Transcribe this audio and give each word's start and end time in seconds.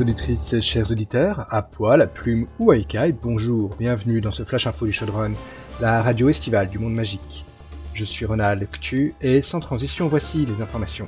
Auditrices 0.00 0.58
chers 0.60 0.90
auditeurs, 0.90 1.46
à 1.50 1.60
poil, 1.60 2.00
à 2.00 2.06
plume 2.06 2.46
ou 2.58 2.70
à 2.70 2.78
écaille, 2.78 3.12
bonjour, 3.12 3.68
bienvenue 3.78 4.20
dans 4.20 4.32
ce 4.32 4.44
Flash 4.44 4.66
Info 4.66 4.86
du 4.86 4.92
Chaudron, 4.92 5.34
la 5.78 6.00
radio 6.00 6.30
estivale 6.30 6.70
du 6.70 6.78
monde 6.78 6.94
magique. 6.94 7.44
Je 7.92 8.06
suis 8.06 8.24
Ronald 8.24 8.66
Ctu 8.70 9.14
et 9.20 9.42
sans 9.42 9.60
transition, 9.60 10.08
voici 10.08 10.46
les 10.46 10.62
informations. 10.62 11.06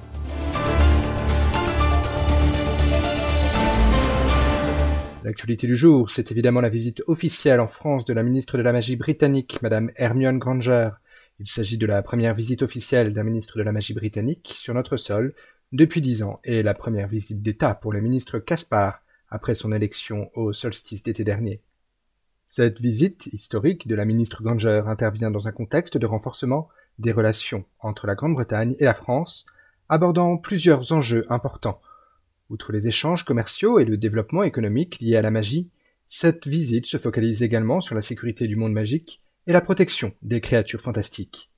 L'actualité 5.25 5.67
du 5.67 5.77
jour, 5.77 6.11
c'est 6.11 6.31
évidemment 6.31 6.61
la 6.61 6.69
visite 6.69 7.03
officielle 7.07 7.61
en 7.61 7.69
France 7.69 8.05
de 8.05 8.13
la 8.13 8.23
ministre 8.23 8.59
de 8.59 8.63
la 8.63 8.73
Magie 8.73 8.97
britannique, 8.97 9.63
Madame 9.63 9.91
Hermione 9.97 10.39
Granger. 10.39 10.91
Il 11.39 11.49
s'agit 11.49 11.79
de 11.79 11.87
la 11.87 12.03
première 12.03 12.35
visite 12.35 12.61
officielle 12.61 13.15
d'un 13.15 13.25
ministre 13.25 13.57
de 13.57 13.63
la 13.63 13.73
Magie 13.73 13.95
britannique 13.95 14.55
sur 14.59 14.75
notre 14.75 14.99
sol 14.99 15.35
depuis 15.73 16.03
dix 16.03 16.23
ans 16.23 16.39
et 16.45 16.63
la 16.63 16.75
première 16.75 17.09
visite 17.09 17.43
d'État 17.43 17.75
pour 17.75 17.93
le 17.93 18.01
ministre 18.01 18.39
Caspar 18.39 19.03
après 19.31 19.55
son 19.55 19.73
élection 19.73 20.31
au 20.35 20.53
solstice 20.53 21.03
d'été 21.03 21.25
dernier. 21.25 21.63
Cette 22.47 22.81
visite 22.81 23.31
historique 23.33 23.89
de 23.89 23.95
la 23.95 24.05
ministre 24.05 24.43
Granger 24.43 24.83
intervient 24.87 25.31
dans 25.31 25.49
un 25.49 25.53
contexte 25.53 25.97
de 25.97 26.07
renforcement 26.07 26.69
des 26.99 27.13
relations 27.13 27.65
entre 27.81 28.07
la 28.07 28.15
Grande-Bretagne 28.15 28.77
et 28.79 28.85
la 28.85 28.93
France, 28.93 29.47
abordant 29.89 30.37
plusieurs 30.37 30.93
enjeux 30.93 31.25
importants. 31.31 31.81
Outre 32.51 32.73
les 32.73 32.87
échanges 32.87 33.25
commerciaux 33.25 33.79
et 33.79 33.87
le 33.87 33.97
développement 33.97 34.43
économique 34.43 35.01
liés 35.01 35.17
à 35.17 35.23
la 35.23 35.31
magie, 35.31 35.71
cette 36.07 36.47
visite 36.47 36.85
se 36.85 36.99
focalise 36.99 37.43
également 37.43 37.81
sur 37.81 37.95
la 37.95 38.03
sécurité 38.03 38.47
du 38.47 38.57
monde 38.57 38.75
magique 38.75 39.23
et 39.47 39.55
la 39.55 39.63
protection 39.63 40.13
des 40.21 40.43
créatures 40.43 40.83
fantastiques. 40.83 41.52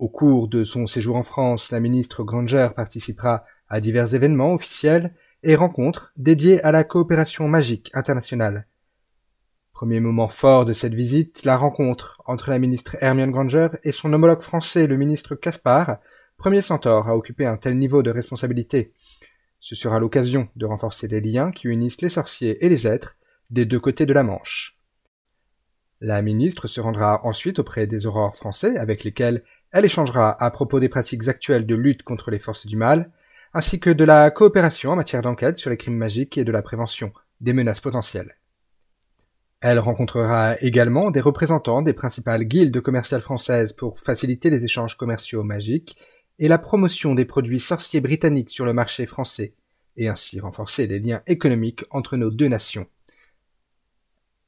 Au 0.00 0.08
cours 0.08 0.48
de 0.48 0.64
son 0.64 0.88
séjour 0.88 1.14
en 1.14 1.22
France, 1.22 1.70
la 1.70 1.78
ministre 1.78 2.24
Granger 2.24 2.70
participera 2.74 3.44
à 3.68 3.80
divers 3.80 4.12
événements 4.14 4.52
officiels 4.52 5.14
et 5.44 5.54
rencontres 5.54 6.12
dédiés 6.16 6.60
à 6.64 6.72
la 6.72 6.82
coopération 6.82 7.46
magique 7.46 7.92
internationale. 7.94 8.66
Premier 9.72 10.00
moment 10.00 10.28
fort 10.28 10.64
de 10.64 10.72
cette 10.72 10.94
visite, 10.94 11.44
la 11.44 11.56
rencontre 11.56 12.20
entre 12.26 12.50
la 12.50 12.58
ministre 12.58 12.96
Hermione 13.00 13.30
Granger 13.30 13.68
et 13.84 13.92
son 13.92 14.12
homologue 14.12 14.40
français, 14.40 14.88
le 14.88 14.96
ministre 14.96 15.36
Caspar, 15.36 15.98
premier 16.36 16.62
centaure 16.62 17.08
à 17.08 17.16
occuper 17.16 17.46
un 17.46 17.56
tel 17.56 17.78
niveau 17.78 18.02
de 18.02 18.10
responsabilité. 18.10 18.92
Ce 19.60 19.76
sera 19.76 20.00
l'occasion 20.00 20.48
de 20.56 20.66
renforcer 20.66 21.06
les 21.06 21.20
liens 21.20 21.52
qui 21.52 21.68
unissent 21.68 22.00
les 22.00 22.08
sorciers 22.08 22.64
et 22.64 22.68
les 22.68 22.88
êtres 22.88 23.16
des 23.50 23.64
deux 23.64 23.80
côtés 23.80 24.06
de 24.06 24.12
la 24.12 24.24
Manche. 24.24 24.76
La 26.00 26.20
ministre 26.20 26.66
se 26.66 26.80
rendra 26.80 27.24
ensuite 27.24 27.60
auprès 27.60 27.86
des 27.86 28.06
aurores 28.06 28.36
français 28.36 28.76
avec 28.76 29.04
lesquels 29.04 29.42
elle 29.74 29.84
échangera 29.84 30.40
à 30.40 30.50
propos 30.52 30.78
des 30.78 30.88
pratiques 30.88 31.26
actuelles 31.26 31.66
de 31.66 31.74
lutte 31.74 32.04
contre 32.04 32.30
les 32.30 32.38
forces 32.38 32.64
du 32.64 32.76
mal, 32.76 33.10
ainsi 33.52 33.80
que 33.80 33.90
de 33.90 34.04
la 34.04 34.30
coopération 34.30 34.92
en 34.92 34.96
matière 34.96 35.20
d'enquête 35.20 35.58
sur 35.58 35.68
les 35.68 35.76
crimes 35.76 35.96
magiques 35.96 36.38
et 36.38 36.44
de 36.44 36.52
la 36.52 36.62
prévention 36.62 37.12
des 37.40 37.52
menaces 37.52 37.80
potentielles. 37.80 38.36
Elle 39.60 39.80
rencontrera 39.80 40.56
également 40.60 41.10
des 41.10 41.20
représentants 41.20 41.82
des 41.82 41.92
principales 41.92 42.44
guildes 42.44 42.80
commerciales 42.82 43.20
françaises 43.20 43.72
pour 43.72 43.98
faciliter 43.98 44.48
les 44.48 44.64
échanges 44.64 44.96
commerciaux 44.96 45.42
magiques 45.42 45.96
et 46.38 46.46
la 46.46 46.58
promotion 46.58 47.16
des 47.16 47.24
produits 47.24 47.60
sorciers 47.60 48.00
britanniques 48.00 48.50
sur 48.50 48.64
le 48.64 48.74
marché 48.74 49.06
français, 49.06 49.54
et 49.96 50.06
ainsi 50.06 50.38
renforcer 50.38 50.86
les 50.86 51.00
liens 51.00 51.22
économiques 51.26 51.84
entre 51.90 52.16
nos 52.16 52.30
deux 52.30 52.48
nations. 52.48 52.86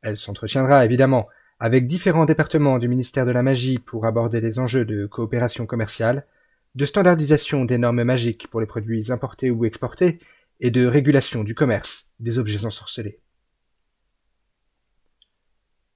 Elle 0.02 0.19
s'entretiendra 0.19 0.84
évidemment 0.84 1.27
avec 1.59 1.87
différents 1.87 2.27
départements 2.27 2.79
du 2.79 2.89
ministère 2.89 3.25
de 3.25 3.31
la 3.31 3.43
Magie 3.43 3.79
pour 3.79 4.07
aborder 4.07 4.41
les 4.41 4.59
enjeux 4.59 4.85
de 4.85 5.07
coopération 5.07 5.67
commerciale, 5.67 6.27
de 6.75 6.84
standardisation 6.84 7.65
des 7.65 7.78
normes 7.78 8.05
magiques 8.05 8.49
pour 8.49 8.61
les 8.61 8.67
produits 8.67 9.11
importés 9.11 9.50
ou 9.50 9.65
exportés, 9.65 10.19
et 10.61 10.71
de 10.71 10.87
régulation 10.87 11.45
du 11.45 11.55
commerce 11.55 12.06
des 12.19 12.39
objets 12.39 12.65
ensorcelés. 12.65 13.21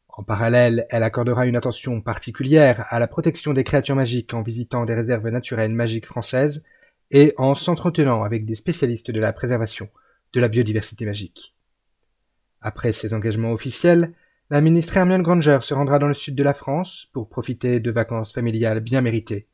En 0.09 0.23
parallèle, 0.23 0.87
elle 0.91 1.03
accordera 1.03 1.47
une 1.47 1.57
attention 1.57 2.01
particulière 2.03 2.85
à 2.91 2.99
la 2.99 3.09
protection 3.09 3.55
des 3.55 3.65
créatures 3.65 3.97
magiques 3.97 4.35
en 4.35 4.43
visitant 4.43 4.85
des 4.85 4.95
réserves 4.95 5.29
naturelles 5.29 5.73
magiques 5.73 6.07
françaises 6.07 6.63
et 7.11 7.33
en 7.39 7.55
s'entretenant 7.55 8.23
avec 8.23 8.45
des 8.45 8.55
spécialistes 8.55 9.11
de 9.11 9.21
la 9.21 9.33
préservation 9.33 9.89
de 10.35 10.41
la 10.41 10.49
biodiversité 10.49 11.07
magique. 11.07 11.55
Après 12.61 12.93
ces 12.93 13.15
engagements 13.15 13.53
officiels, 13.53 14.13
la 14.51 14.61
ministre 14.61 14.97
Hermione 14.97 15.23
Granger 15.23 15.61
se 15.63 15.75
rendra 15.75 16.01
dans 16.01 16.09
le 16.09 16.15
sud 16.15 16.35
de 16.35 16.43
la 16.43 16.55
France 16.55 17.09
pour 17.13 17.29
profiter 17.29 17.79
de 17.79 17.91
vacances 17.93 18.33
familiales 18.33 18.81
bien 18.81 19.01
méritées. 19.01 19.47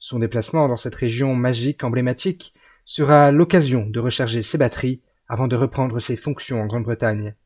Son 0.00 0.18
déplacement 0.18 0.66
dans 0.66 0.76
cette 0.76 0.96
région 0.96 1.36
magique 1.36 1.84
emblématique 1.84 2.52
sera 2.84 3.30
l'occasion 3.30 3.86
de 3.86 4.00
recharger 4.00 4.42
ses 4.42 4.58
batteries 4.58 5.00
avant 5.28 5.46
de 5.46 5.54
reprendre 5.54 6.00
ses 6.00 6.16
fonctions 6.16 6.60
en 6.60 6.66
Grande-Bretagne. 6.66 7.36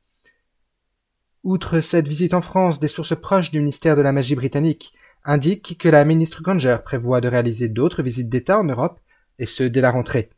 Outre 1.43 1.81
cette 1.81 2.09
visite 2.09 2.33
en 2.33 2.41
France, 2.41 2.81
des 2.81 2.89
sources 2.89 3.15
proches 3.15 3.51
du 3.51 3.59
ministère 3.59 3.95
de 3.97 4.01
la 4.01 4.13
Magie 4.13 4.35
britannique 4.35 4.95
indiquent 5.23 5.77
que 5.79 5.91
la 5.91 6.07
ministre 6.07 6.43
Granger 6.43 6.79
prévoit 6.83 7.21
de 7.21 7.29
réaliser 7.29 7.69
d'autres 7.69 8.03
visites 8.03 8.31
d'État 8.31 8.59
en 8.59 8.65
Europe, 8.65 9.01
et 9.39 9.45
ce 9.45 9.65
dès 9.65 9.83
la 9.83 9.91
rentrée. 9.91 10.31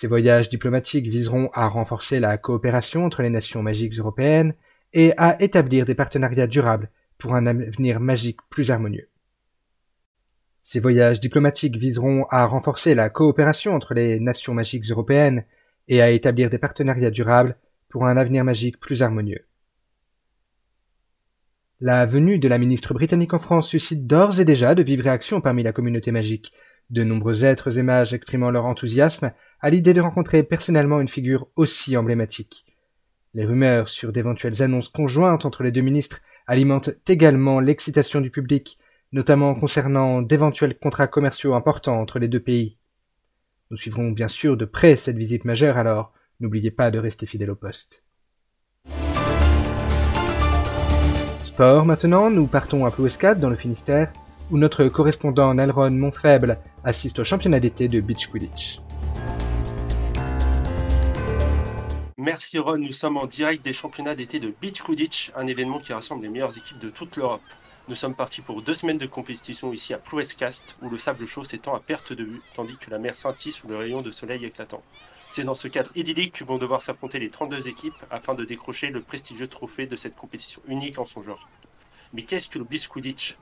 Ces 0.00 0.06
voyages 0.06 0.48
diplomatiques 0.48 1.08
viseront 1.08 1.50
à 1.54 1.66
renforcer 1.66 2.20
la 2.20 2.38
coopération 2.38 3.04
entre 3.04 3.20
les 3.22 3.30
nations 3.30 3.64
magiques 3.64 3.98
européennes 3.98 4.54
et 4.92 5.12
à 5.16 5.42
établir 5.42 5.86
des 5.86 5.96
partenariats 5.96 6.46
durables 6.46 6.88
pour 7.18 7.34
un 7.34 7.46
avenir 7.46 7.98
magique 7.98 8.38
plus 8.48 8.70
harmonieux. 8.70 9.08
Ces 10.62 10.78
voyages 10.78 11.18
diplomatiques 11.18 11.76
viseront 11.76 12.26
à 12.30 12.46
renforcer 12.46 12.94
la 12.94 13.10
coopération 13.10 13.74
entre 13.74 13.92
les 13.92 14.20
nations 14.20 14.54
magiques 14.54 14.88
européennes 14.88 15.44
et 15.88 16.00
à 16.00 16.12
établir 16.12 16.48
des 16.48 16.58
partenariats 16.58 17.10
durables 17.10 17.56
pour 17.88 18.06
un 18.06 18.16
avenir 18.16 18.44
magique 18.44 18.78
plus 18.78 19.02
harmonieux. 19.02 19.46
La 21.80 22.06
venue 22.06 22.38
de 22.38 22.46
la 22.46 22.58
ministre 22.58 22.94
britannique 22.94 23.34
en 23.34 23.40
France 23.40 23.66
suscite 23.66 24.06
d'ores 24.06 24.38
et 24.38 24.44
déjà 24.44 24.76
de 24.76 24.82
vives 24.84 25.02
réactions 25.02 25.40
parmi 25.40 25.64
la 25.64 25.72
communauté 25.72 26.12
magique, 26.12 26.52
de 26.90 27.02
nombreux 27.02 27.44
êtres 27.44 27.78
et 27.78 27.82
mages 27.82 28.14
exprimant 28.14 28.52
leur 28.52 28.64
enthousiasme 28.64 29.32
à 29.60 29.70
l'idée 29.70 29.94
de 29.94 30.00
rencontrer 30.00 30.42
personnellement 30.42 31.00
une 31.00 31.08
figure 31.08 31.48
aussi 31.56 31.96
emblématique. 31.96 32.64
Les 33.34 33.44
rumeurs 33.44 33.88
sur 33.88 34.12
d'éventuelles 34.12 34.62
annonces 34.62 34.88
conjointes 34.88 35.44
entre 35.44 35.62
les 35.62 35.72
deux 35.72 35.80
ministres 35.80 36.20
alimentent 36.46 36.90
également 37.06 37.60
l'excitation 37.60 38.20
du 38.20 38.30
public, 38.30 38.78
notamment 39.12 39.54
concernant 39.54 40.22
d'éventuels 40.22 40.78
contrats 40.78 41.08
commerciaux 41.08 41.54
importants 41.54 42.00
entre 42.00 42.18
les 42.18 42.28
deux 42.28 42.40
pays. 42.40 42.78
Nous 43.70 43.76
suivrons 43.76 44.10
bien 44.10 44.28
sûr 44.28 44.56
de 44.56 44.64
près 44.64 44.96
cette 44.96 45.18
visite 45.18 45.44
majeure 45.44 45.76
alors, 45.76 46.12
n'oubliez 46.40 46.70
pas 46.70 46.90
de 46.90 46.98
rester 46.98 47.26
fidèle 47.26 47.50
au 47.50 47.56
poste. 47.56 48.02
Sport 51.44 51.84
maintenant, 51.84 52.30
nous 52.30 52.46
partons 52.46 52.86
à 52.86 52.90
Plouescat 52.90 53.34
dans 53.34 53.50
le 53.50 53.56
Finistère 53.56 54.12
où 54.50 54.56
notre 54.56 54.88
correspondant 54.88 55.52
Nelron 55.52 55.90
Montfaible 55.90 56.58
assiste 56.84 57.18
au 57.18 57.24
championnat 57.24 57.60
d'été 57.60 57.88
de 57.88 58.00
beach 58.00 58.28
quidditch. 58.28 58.80
Merci 62.30 62.58
Ron, 62.58 62.76
nous 62.76 62.92
sommes 62.92 63.16
en 63.16 63.24
direct 63.24 63.64
des 63.64 63.72
championnats 63.72 64.14
d'été 64.14 64.38
de 64.38 64.52
Beach 64.60 64.82
Quidditch, 64.82 65.32
un 65.34 65.46
événement 65.46 65.78
qui 65.78 65.94
rassemble 65.94 66.24
les 66.24 66.28
meilleures 66.28 66.58
équipes 66.58 66.78
de 66.78 66.90
toute 66.90 67.16
l'Europe. 67.16 67.40
Nous 67.88 67.94
sommes 67.94 68.14
partis 68.14 68.42
pour 68.42 68.60
deux 68.60 68.74
semaines 68.74 68.98
de 68.98 69.06
compétition 69.06 69.72
ici 69.72 69.94
à 69.94 69.98
Plouescast, 69.98 70.76
où 70.82 70.90
le 70.90 70.98
sable 70.98 71.26
chaud 71.26 71.42
s'étend 71.42 71.74
à 71.74 71.80
perte 71.80 72.12
de 72.12 72.24
vue, 72.24 72.42
tandis 72.54 72.76
que 72.76 72.90
la 72.90 72.98
mer 72.98 73.16
scintille 73.16 73.50
sous 73.50 73.66
le 73.66 73.78
rayon 73.78 74.02
de 74.02 74.10
soleil 74.10 74.44
éclatant. 74.44 74.82
C'est 75.30 75.44
dans 75.44 75.54
ce 75.54 75.68
cadre 75.68 75.90
idyllique 75.94 76.34
que 76.34 76.44
vont 76.44 76.58
devoir 76.58 76.82
s'affronter 76.82 77.18
les 77.18 77.30
32 77.30 77.66
équipes 77.66 77.96
afin 78.10 78.34
de 78.34 78.44
décrocher 78.44 78.90
le 78.90 79.00
prestigieux 79.00 79.48
trophée 79.48 79.86
de 79.86 79.96
cette 79.96 80.14
compétition 80.14 80.60
unique 80.68 80.98
en 80.98 81.06
son 81.06 81.22
genre. 81.22 81.48
Mais 82.12 82.24
qu'est-ce 82.24 82.48
que 82.48 82.58
le 82.58 82.66
Beach 82.66 82.88
Quidditch? 82.88 83.38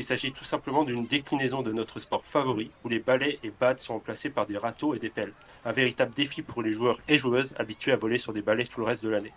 Il 0.00 0.04
s'agit 0.04 0.32
tout 0.32 0.44
simplement 0.44 0.82
d'une 0.84 1.04
déclinaison 1.04 1.60
de 1.60 1.72
notre 1.72 2.00
sport 2.00 2.24
favori, 2.24 2.70
où 2.84 2.88
les 2.88 3.00
balais 3.00 3.38
et 3.42 3.50
battes 3.50 3.80
sont 3.80 3.92
remplacés 3.92 4.30
par 4.30 4.46
des 4.46 4.56
râteaux 4.56 4.94
et 4.94 4.98
des 4.98 5.10
pelles. 5.10 5.34
Un 5.66 5.72
véritable 5.72 6.14
défi 6.14 6.40
pour 6.40 6.62
les 6.62 6.72
joueurs 6.72 6.96
et 7.06 7.18
joueuses 7.18 7.54
habitués 7.58 7.92
à 7.92 7.96
voler 7.96 8.16
sur 8.16 8.32
des 8.32 8.40
balais 8.40 8.64
tout 8.64 8.80
le 8.80 8.86
reste 8.86 9.04
de 9.04 9.10
l'année. 9.10 9.34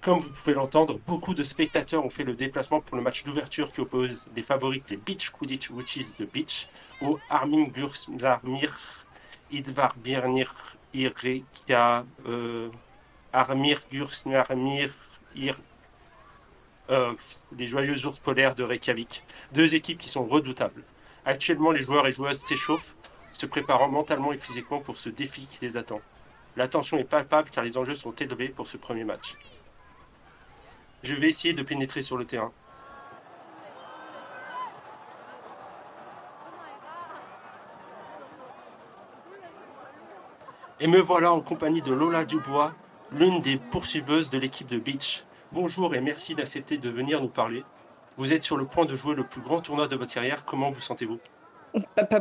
Comme 0.00 0.20
vous 0.20 0.32
pouvez 0.32 0.54
l'entendre, 0.54 0.98
beaucoup 1.06 1.34
de 1.34 1.42
spectateurs 1.42 2.02
ont 2.02 2.08
fait 2.08 2.24
le 2.24 2.32
déplacement 2.32 2.80
pour 2.80 2.96
le 2.96 3.02
match 3.02 3.24
d'ouverture 3.24 3.70
qui 3.70 3.82
oppose 3.82 4.26
les 4.34 4.40
favorites 4.40 4.88
les 4.88 4.96
Beach 4.96 5.28
Quidditch 5.28 5.68
Witches 5.68 6.16
de 6.18 6.24
Beach 6.24 6.68
au 7.02 7.18
Armin 7.28 7.64
Gurslarmir, 7.64 8.74
Idvar 9.52 9.96
Birnir, 9.96 10.50
Ireka, 10.94 12.06
euh, 12.26 12.70
Armir 13.34 13.82
Gurslarmir, 13.92 14.88
Ir, 15.34 15.56
euh, 16.90 17.14
les 17.56 17.66
joyeux 17.66 18.06
ours 18.06 18.18
polaires 18.18 18.54
de 18.54 18.62
Reykjavik. 18.62 19.24
Deux 19.52 19.74
équipes 19.74 19.98
qui 19.98 20.08
sont 20.08 20.24
redoutables. 20.24 20.84
Actuellement, 21.24 21.72
les 21.72 21.82
joueurs 21.82 22.06
et 22.06 22.12
joueuses 22.12 22.38
s'échauffent, 22.38 22.94
se 23.32 23.46
préparant 23.46 23.88
mentalement 23.88 24.32
et 24.32 24.38
physiquement 24.38 24.80
pour 24.80 24.96
ce 24.96 25.08
défi 25.08 25.46
qui 25.46 25.58
les 25.62 25.76
attend. 25.76 26.00
La 26.56 26.68
tension 26.68 26.96
est 26.98 27.04
palpable 27.04 27.50
car 27.50 27.64
les 27.64 27.76
enjeux 27.76 27.94
sont 27.94 28.12
élevés 28.12 28.48
pour 28.48 28.66
ce 28.66 28.76
premier 28.76 29.04
match. 29.04 29.34
Je 31.02 31.14
vais 31.14 31.28
essayer 31.28 31.52
de 31.52 31.62
pénétrer 31.62 32.02
sur 32.02 32.16
le 32.16 32.24
terrain. 32.24 32.52
Et 40.78 40.86
me 40.86 41.00
voilà 41.00 41.32
en 41.32 41.40
compagnie 41.40 41.80
de 41.80 41.92
Lola 41.92 42.24
Dubois, 42.24 42.74
l'une 43.10 43.40
des 43.40 43.56
poursuiveuses 43.56 44.30
de 44.30 44.38
l'équipe 44.38 44.66
de 44.66 44.78
Beach. 44.78 45.24
Bonjour 45.52 45.94
et 45.94 46.00
merci 46.00 46.34
d'accepter 46.34 46.76
de 46.76 46.90
venir 46.90 47.20
nous 47.20 47.28
parler. 47.28 47.64
Vous 48.16 48.32
êtes 48.32 48.42
sur 48.42 48.56
le 48.56 48.66
point 48.66 48.84
de 48.84 48.96
jouer 48.96 49.14
le 49.14 49.24
plus 49.24 49.40
grand 49.40 49.60
tournoi 49.60 49.88
de 49.88 49.96
votre 49.96 50.12
carrière, 50.12 50.44
comment 50.44 50.70
vous 50.70 50.80
sentez-vous? 50.80 51.18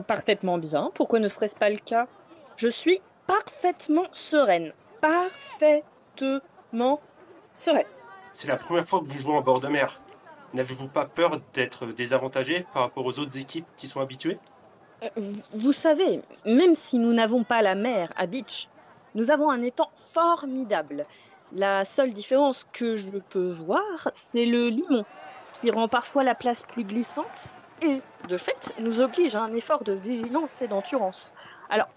Parfaitement 0.08 0.58
bien, 0.58 0.92
pourquoi 0.94 1.20
ne 1.20 1.28
serait-ce 1.28 1.56
pas 1.56 1.70
le 1.70 1.78
cas 1.78 2.08
Je 2.58 2.68
suis 2.68 3.00
parfaitement 3.28 4.06
sereine. 4.12 4.74
Parfaitement 5.02 7.02
sereine. 7.54 7.86
C'est 8.34 8.48
la 8.48 8.58
première 8.58 8.88
fois 8.88 9.00
que 9.00 9.06
vous 9.06 9.20
jouez 9.20 9.36
en 9.36 9.42
bord 9.42 9.60
de 9.60 9.70
mer. 9.70 10.02
N'avez-vous 10.54 10.90
pas 10.90 11.06
peur 11.06 11.40
d'être 11.54 11.86
désavantagé 11.88 12.66
par 12.74 12.84
rapport 12.84 13.06
aux 13.06 13.20
autres 13.20 13.38
équipes 13.38 13.66
qui 13.78 13.88
sont 13.88 14.02
habituées? 14.02 14.38
Euh, 15.04 15.10
Vous 15.54 15.74
savez, 15.74 16.22
même 16.46 16.76
si 16.76 17.00
nous 17.00 17.14
n'avons 17.14 17.44
pas 17.44 17.62
la 17.62 17.76
mer 17.76 18.12
à 18.16 18.28
Beach, 18.28 18.70
nous 19.16 19.32
avons 19.32 19.50
un 19.50 19.62
étang 19.64 19.90
formidable. 19.96 21.06
La 21.54 21.86
seule 21.86 22.12
différence 22.12 22.66
que 22.74 22.96
je 22.96 23.10
peux 23.30 23.50
voir, 23.50 23.82
c'est 24.14 24.46
le 24.46 24.70
limon, 24.70 25.06
qui 25.62 25.72
rend 25.72 25.88
parfois 25.88 26.24
la 26.24 26.36
place 26.36 26.64
plus 26.64 26.84
glissante 26.84 27.58
et, 27.82 28.02
de 28.30 28.38
fait, 28.38 28.74
nous 28.80 29.02
oblige 29.02 29.36
à 29.36 29.42
un 29.42 29.54
effort 29.54 29.84
de 29.84 29.94
vigilance 29.94 30.62
et 30.62 30.68
d'endurance. 30.68 31.34
Alors, 31.70 31.88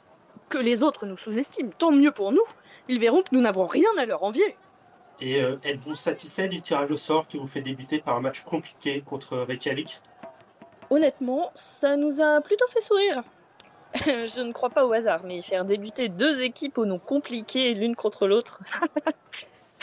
que 0.48 0.58
les 0.58 0.82
autres 0.82 1.06
nous 1.06 1.16
sous-estiment, 1.16 1.70
tant 1.78 1.92
mieux 1.92 2.12
pour 2.12 2.32
nous. 2.32 2.44
Ils 2.88 3.00
verront 3.00 3.22
que 3.22 3.28
nous 3.32 3.40
n'avons 3.40 3.66
rien 3.66 3.90
à 3.98 4.04
leur 4.04 4.22
envier. 4.22 4.56
Et 5.20 5.42
euh, 5.42 5.56
êtes-vous 5.64 5.96
satisfait 5.96 6.48
du 6.48 6.60
tirage 6.60 6.90
au 6.90 6.96
sort 6.96 7.26
qui 7.26 7.38
vous 7.38 7.46
fait 7.46 7.60
débuter 7.60 7.98
par 7.98 8.16
un 8.16 8.20
match 8.20 8.42
compliqué 8.42 9.02
contre 9.02 9.38
Reykjavik? 9.38 10.00
Honnêtement, 10.90 11.50
ça 11.54 11.96
nous 11.96 12.20
a 12.22 12.40
plutôt 12.40 12.66
fait 12.68 12.80
sourire. 12.80 13.22
Je 14.05 14.43
ne 14.43 14.52
crois 14.52 14.70
pas 14.70 14.85
au 14.85 14.93
hasard, 14.93 15.20
mais 15.25 15.40
faire 15.40 15.64
débuter 15.64 16.08
deux 16.08 16.43
équipes 16.43 16.79
au 16.79 16.87
nom 16.87 16.99
compliqué 16.99 17.75
l'une 17.75 17.96
contre 17.96 18.26
l'autre. 18.26 18.61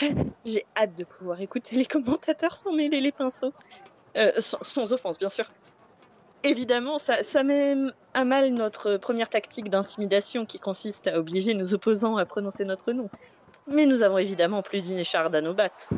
J'ai 0.44 0.64
hâte 0.76 0.96
de 0.96 1.04
pouvoir 1.04 1.40
écouter 1.40 1.76
les 1.76 1.86
commentateurs 1.86 2.56
sans 2.56 2.72
mêler 2.72 3.00
les 3.00 3.12
pinceaux. 3.12 3.52
Euh, 4.16 4.32
sans, 4.38 4.92
offense, 4.92 5.18
bien 5.18 5.30
sûr. 5.30 5.50
Évidemment, 6.42 6.98
ça, 6.98 7.22
ça 7.22 7.42
met 7.42 7.74
à 8.14 8.24
mal 8.24 8.50
notre 8.50 8.96
première 8.98 9.28
tactique 9.28 9.68
d'intimidation 9.68 10.46
qui 10.46 10.58
consiste 10.58 11.08
à 11.08 11.18
obliger 11.18 11.54
nos 11.54 11.74
opposants 11.74 12.16
à 12.16 12.24
prononcer 12.24 12.64
notre 12.64 12.92
nom. 12.92 13.10
Mais 13.66 13.86
nous 13.86 14.02
avons 14.02 14.18
évidemment 14.18 14.62
plus 14.62 14.86
d'une 14.86 14.98
écharde 14.98 15.34
à 15.34 15.40
nos 15.40 15.54
battes. 15.54 15.90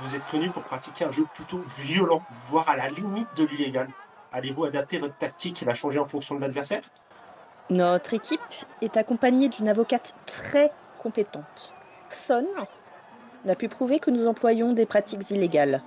Vous 0.00 0.14
êtes 0.14 0.26
connu 0.26 0.50
pour 0.50 0.62
pratiquer 0.64 1.06
un 1.06 1.12
jeu 1.12 1.24
plutôt 1.34 1.62
violent, 1.78 2.22
voire 2.50 2.68
à 2.68 2.76
la 2.76 2.90
limite 2.90 3.28
de 3.36 3.44
l'illégal. 3.44 3.88
Allez-vous 4.32 4.64
adapter 4.64 4.98
votre 4.98 5.16
tactique 5.16 5.62
et 5.62 5.64
la 5.64 5.74
changer 5.74 5.98
en 5.98 6.04
fonction 6.04 6.34
de 6.34 6.40
l'adversaire? 6.42 6.82
Notre 7.68 8.14
équipe 8.14 8.40
est 8.80 8.96
accompagnée 8.96 9.48
d'une 9.48 9.68
avocate 9.68 10.14
très 10.26 10.70
compétente. 10.98 11.74
Son 12.08 12.46
n'a 13.44 13.56
pu 13.56 13.68
prouver 13.68 13.98
que 13.98 14.10
nous 14.10 14.26
employons 14.26 14.72
des 14.72 14.86
pratiques 14.86 15.30
illégales. 15.30 15.82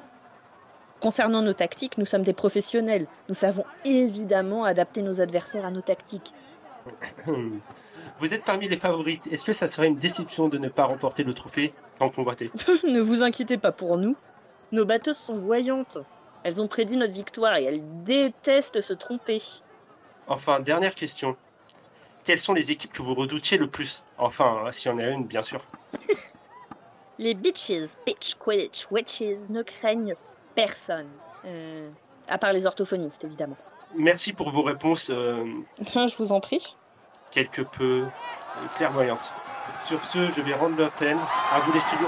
Concernant 1.01 1.41
nos 1.41 1.53
tactiques, 1.53 1.97
nous 1.97 2.05
sommes 2.05 2.23
des 2.23 2.33
professionnels. 2.33 3.07
Nous 3.29 3.35
savons 3.35 3.63
évidemment 3.85 4.65
adapter 4.65 5.01
nos 5.01 5.21
adversaires 5.21 5.65
à 5.65 5.71
nos 5.71 5.81
tactiques. 5.81 6.33
Vous 8.19 8.33
êtes 8.33 8.43
parmi 8.43 8.67
les 8.67 8.75
favorites. 8.75 9.25
Est-ce 9.31 9.45
que 9.45 9.53
ça 9.53 9.69
serait 9.69 9.87
une 9.87 9.97
déception 9.97 10.49
de 10.49 10.57
ne 10.57 10.67
pas 10.67 10.83
remporter 10.83 11.23
le 11.23 11.33
trophée 11.33 11.73
tant 11.99 12.09
convoité? 12.09 12.51
Ne 12.83 12.99
vous 12.99 13.23
inquiétez 13.23 13.57
pas 13.57 13.71
pour 13.71 13.97
nous. 13.97 14.17
Nos 14.73 14.83
batteuses 14.83 15.17
sont 15.17 15.37
voyantes. 15.37 15.99
Elles 16.43 16.59
ont 16.59 16.67
prédit 16.67 16.97
notre 16.97 17.13
victoire 17.13 17.55
et 17.55 17.63
elles 17.63 18.03
détestent 18.03 18.81
se 18.81 18.93
tromper. 18.93 19.41
Enfin, 20.27 20.59
dernière 20.59 20.95
question. 20.95 21.37
Quelles 22.24 22.39
sont 22.39 22.54
les 22.54 22.71
équipes 22.71 22.92
que 22.92 23.01
vous 23.01 23.16
redoutiez 23.16 23.57
le 23.57 23.68
plus? 23.68 24.04
Enfin, 24.18 24.66
s'il 24.71 24.92
y 24.92 24.94
en 24.94 25.00
a 25.00 25.07
une, 25.07 25.25
bien 25.25 25.42
sûr. 25.42 25.62
les 27.19 27.33
bitches, 27.33 27.95
bitch, 28.06 28.36
quidditch, 28.36 28.88
witches 28.92 29.50
ne 29.50 29.63
craignent 29.63 30.16
personne. 30.56 31.07
Euh, 31.45 31.89
à 32.27 32.38
part 32.38 32.54
les 32.54 32.66
orthophonistes, 32.66 33.24
évidemment. 33.24 33.57
Merci 33.95 34.33
pour 34.33 34.51
vos 34.51 34.62
réponses. 34.62 35.10
Euh, 35.10 35.45
Je 35.80 36.18
vous 36.18 36.31
en 36.31 36.39
prie 36.39 36.75
quelque 37.31 37.62
peu 37.62 38.06
clairvoyante. 38.75 39.31
Sur 39.81 40.04
ce, 40.04 40.31
je 40.31 40.42
vais 40.42 40.54
rendre 40.54 40.77
l'antenne. 40.77 41.19
À 41.51 41.60
vous 41.62 41.72
les 41.74 41.80
studios. 41.80 42.07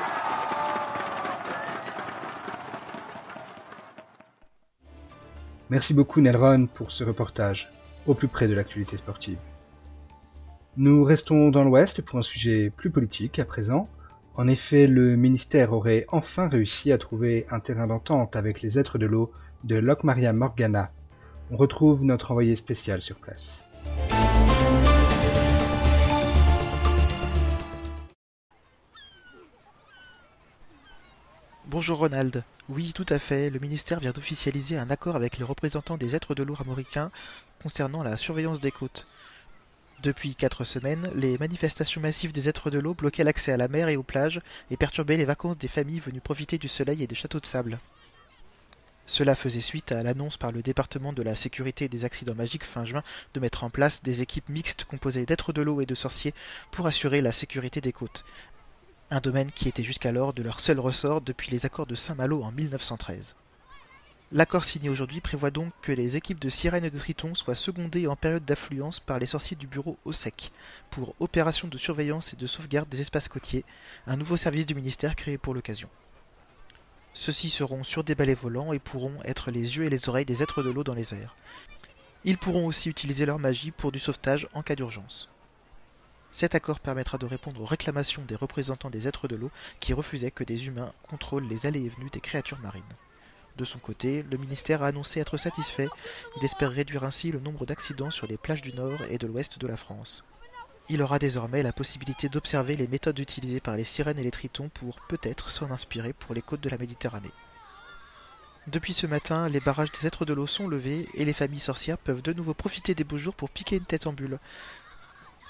Merci 5.70 5.94
beaucoup 5.94 6.20
Nelron 6.20 6.68
pour 6.68 6.92
ce 6.92 7.04
reportage 7.04 7.72
au 8.06 8.14
plus 8.14 8.28
près 8.28 8.48
de 8.48 8.54
l'actualité 8.54 8.98
sportive. 8.98 9.38
Nous 10.78 11.04
restons 11.04 11.50
dans 11.50 11.66
l'Ouest 11.66 12.02
pour 12.02 12.18
un 12.18 12.24
sujet 12.24 12.70
plus 12.70 12.92
politique 12.92 13.40
à 13.40 13.46
présent. 13.46 13.90
En 14.36 14.48
effet, 14.48 14.88
le 14.88 15.18
ministère 15.18 15.74
aurait 15.74 16.06
enfin 16.08 16.48
réussi 16.48 16.94
à 16.94 16.98
trouver 16.98 17.46
un 17.52 17.60
terrain 17.60 17.88
d'entente 17.88 18.38
avec 18.38 18.62
les 18.62 18.80
êtres 18.80 18.98
de 18.98 19.06
l'eau 19.06 19.34
de 19.66 19.76
Loch 19.76 20.06
Maria 20.06 20.32
Morgana. 20.32 20.94
On 21.52 21.58
retrouve 21.58 22.06
notre 22.06 22.32
envoyé 22.32 22.56
spécial 22.56 23.02
sur 23.02 23.18
place. 23.18 23.68
Bonjour 31.68 31.98
Ronald. 31.98 32.46
Oui, 32.70 32.94
tout 32.96 33.06
à 33.10 33.20
fait. 33.20 33.50
Le 33.50 33.60
ministère 33.60 34.00
vient 34.00 34.12
d'officialiser 34.12 34.78
un 34.78 34.90
accord 34.90 35.18
avec 35.18 35.38
les 35.38 35.44
représentants 35.44 35.98
des 35.98 36.16
êtres 36.16 36.34
de 36.34 36.44
l'eau 36.44 36.56
américains 36.62 37.12
concernant 37.62 38.04
la 38.04 38.16
surveillance 38.16 38.62
des 38.62 38.72
côtes. 38.72 39.06
Depuis 40.02 40.34
quatre 40.34 40.64
semaines, 40.64 41.12
les 41.16 41.38
manifestations 41.38 42.02
massives 42.02 42.32
des 42.32 42.50
êtres 42.50 42.72
de 42.72 42.80
l'eau 42.80 42.96
bloquaient 42.96 43.24
l'accès 43.24 43.52
à 43.52 43.58
la 43.58 43.68
mer 43.68 43.88
et 43.88 43.98
aux 43.98 44.04
plages 44.04 44.42
et 44.72 44.78
perturbaient 44.78 45.18
les 45.18 45.26
vacances 45.26 45.60
des 45.60 45.68
familles 45.68 46.00
venues 46.00 46.22
profiter 46.22 46.58
du 46.58 46.68
soleil 46.68 47.04
et 47.04 47.08
des 47.08 47.14
châteaux 47.14 47.40
de 47.40 47.46
sable. 47.46 47.78
Cela 49.06 49.36
faisait 49.36 49.62
suite 49.62 49.92
à 49.92 50.02
l'annonce 50.02 50.38
par 50.38 50.52
le 50.52 50.64
département 50.64 51.14
de 51.14 51.22
la 51.22 51.36
sécurité 51.36 51.86
et 51.86 51.90
des 51.90 52.04
accidents 52.04 52.34
magiques 52.34 52.64
fin 52.64 52.84
juin 52.84 53.04
de 53.36 53.40
mettre 53.40 53.64
en 53.64 53.70
place 53.70 54.02
des 54.02 54.24
équipes 54.24 54.50
mixtes 54.50 54.86
composées 54.86 55.28
d'êtres 55.28 55.54
de 55.54 55.62
l'eau 55.62 55.82
et 55.82 55.86
de 55.86 55.96
sorciers 55.96 56.34
pour 56.72 56.88
assurer 56.88 57.22
la 57.22 57.32
sécurité 57.32 57.80
des 57.80 57.94
côtes, 57.94 58.26
un 59.12 59.20
domaine 59.20 59.52
qui 59.52 59.68
était 59.68 59.84
jusqu'alors 59.84 60.34
de 60.34 60.42
leur 60.42 60.62
seul 60.62 60.80
ressort 60.80 61.22
depuis 61.22 61.52
les 61.52 61.66
accords 61.68 61.86
de 61.86 61.96
Saint-Malo 61.96 62.42
en 62.42 62.52
1913. 62.52 63.36
L'accord 64.34 64.64
signé 64.64 64.88
aujourd'hui 64.88 65.20
prévoit 65.20 65.52
donc 65.52 65.74
que 65.82 65.92
les 65.92 66.16
équipes 66.16 66.40
de 66.40 66.48
sirènes 66.48 66.86
et 66.86 66.90
de 66.90 66.98
tritons 66.98 67.36
soient 67.36 67.54
secondées 67.54 68.08
en 68.08 68.16
période 68.16 68.46
d'affluence 68.46 69.02
par 69.02 69.20
les 69.20 69.26
sorciers 69.26 69.58
du 69.58 69.68
bureau 69.68 69.98
OSEC 70.06 70.54
pour 70.90 71.16
opération 71.20 71.68
de 71.68 71.78
surveillance 71.78 72.32
et 72.32 72.38
de 72.38 72.48
sauvegarde 72.48 72.88
des 72.88 73.02
espaces 73.02 73.28
côtiers, 73.28 73.66
un 74.08 74.16
nouveau 74.16 74.38
service 74.38 74.66
du 74.66 74.74
ministère 74.74 75.18
créé 75.18 75.38
pour 75.38 75.54
l'occasion. 75.54 75.90
Ceux-ci 77.14 77.50
seront 77.50 77.84
sur 77.84 78.06
des 78.06 78.16
balais 78.16 78.34
volants 78.34 78.72
et 78.72 78.80
pourront 78.80 79.18
être 79.26 79.52
les 79.52 79.76
yeux 79.76 79.84
et 79.84 79.90
les 79.90 80.08
oreilles 80.08 80.24
des 80.24 80.42
êtres 80.42 80.64
de 80.64 80.70
l'eau 80.70 80.86
dans 80.86 80.96
les 80.96 81.14
airs. 81.14 81.36
Ils 82.24 82.38
pourront 82.38 82.68
aussi 82.68 82.88
utiliser 82.88 83.26
leur 83.26 83.38
magie 83.38 83.72
pour 83.72 83.92
du 83.92 84.00
sauvetage 84.00 84.48
en 84.54 84.62
cas 84.62 84.78
d'urgence. 84.78 85.30
Cet 86.32 86.56
accord 86.56 86.80
permettra 86.80 87.18
de 87.18 87.26
répondre 87.26 87.60
aux 87.60 87.66
réclamations 87.66 88.24
des 88.24 88.38
représentants 88.38 88.90
des 88.90 89.10
êtres 89.10 89.28
de 89.28 89.36
l'eau 89.36 89.52
qui 89.82 89.92
refusaient 89.92 90.32
que 90.32 90.46
des 90.46 90.68
humains 90.68 90.94
contrôlent 91.04 91.50
les 91.50 91.66
allées 91.66 91.84
et 91.84 91.90
venues 91.90 92.10
des 92.10 92.22
créatures 92.22 92.60
marines. 92.60 92.84
De 93.58 93.66
son 93.66 93.80
côté, 93.80 94.24
le 94.24 94.38
ministère 94.38 94.84
a 94.84 94.88
annoncé 94.88 95.20
être 95.20 95.38
satisfait, 95.38 95.90
il 96.38 96.46
espère 96.46 96.72
réduire 96.72 97.04
ainsi 97.04 97.32
le 97.32 97.40
nombre 97.40 97.66
d'accidents 97.66 98.12
sur 98.12 98.28
les 98.28 98.38
plages 98.38 98.62
du 98.62 98.74
nord 98.74 99.02
et 99.10 99.18
de 99.18 99.28
l'ouest 99.28 99.60
de 99.60 99.68
la 99.68 99.78
France. 99.78 100.24
Il 100.90 101.02
aura 101.02 101.20
désormais 101.20 101.64
la 101.64 101.74
possibilité 101.74 102.28
d'observer 102.30 102.76
les 102.76 102.88
méthodes 102.88 103.20
utilisées 103.20 103.60
par 103.60 103.78
les 103.78 103.84
sirènes 103.84 104.20
et 104.20 104.24
les 104.24 104.32
tritons 104.32 104.70
pour 104.70 105.00
peut-être 105.08 105.50
s'en 105.50 105.72
inspirer 105.72 106.14
pour 106.14 106.34
les 106.34 106.42
côtes 106.42 106.62
de 106.62 106.70
la 106.70 106.78
Méditerranée. 106.78 107.32
Depuis 108.68 108.94
ce 108.94 109.08
matin, 109.08 109.50
les 109.50 109.60
barrages 109.60 109.92
des 109.92 110.08
êtres 110.08 110.26
de 110.26 110.34
l'eau 110.34 110.48
sont 110.48 110.68
levés 110.68 111.08
et 111.14 111.26
les 111.26 111.34
familles 111.34 111.60
sorcières 111.60 111.98
peuvent 111.98 112.22
de 112.22 112.34
nouveau 112.34 112.54
profiter 112.54 112.94
des 112.94 113.04
beaux 113.04 113.18
jours 113.18 113.36
pour 113.36 113.50
piquer 113.50 113.78
une 113.78 113.86
tête 113.86 114.08
en 114.08 114.14
bulle 114.14 114.40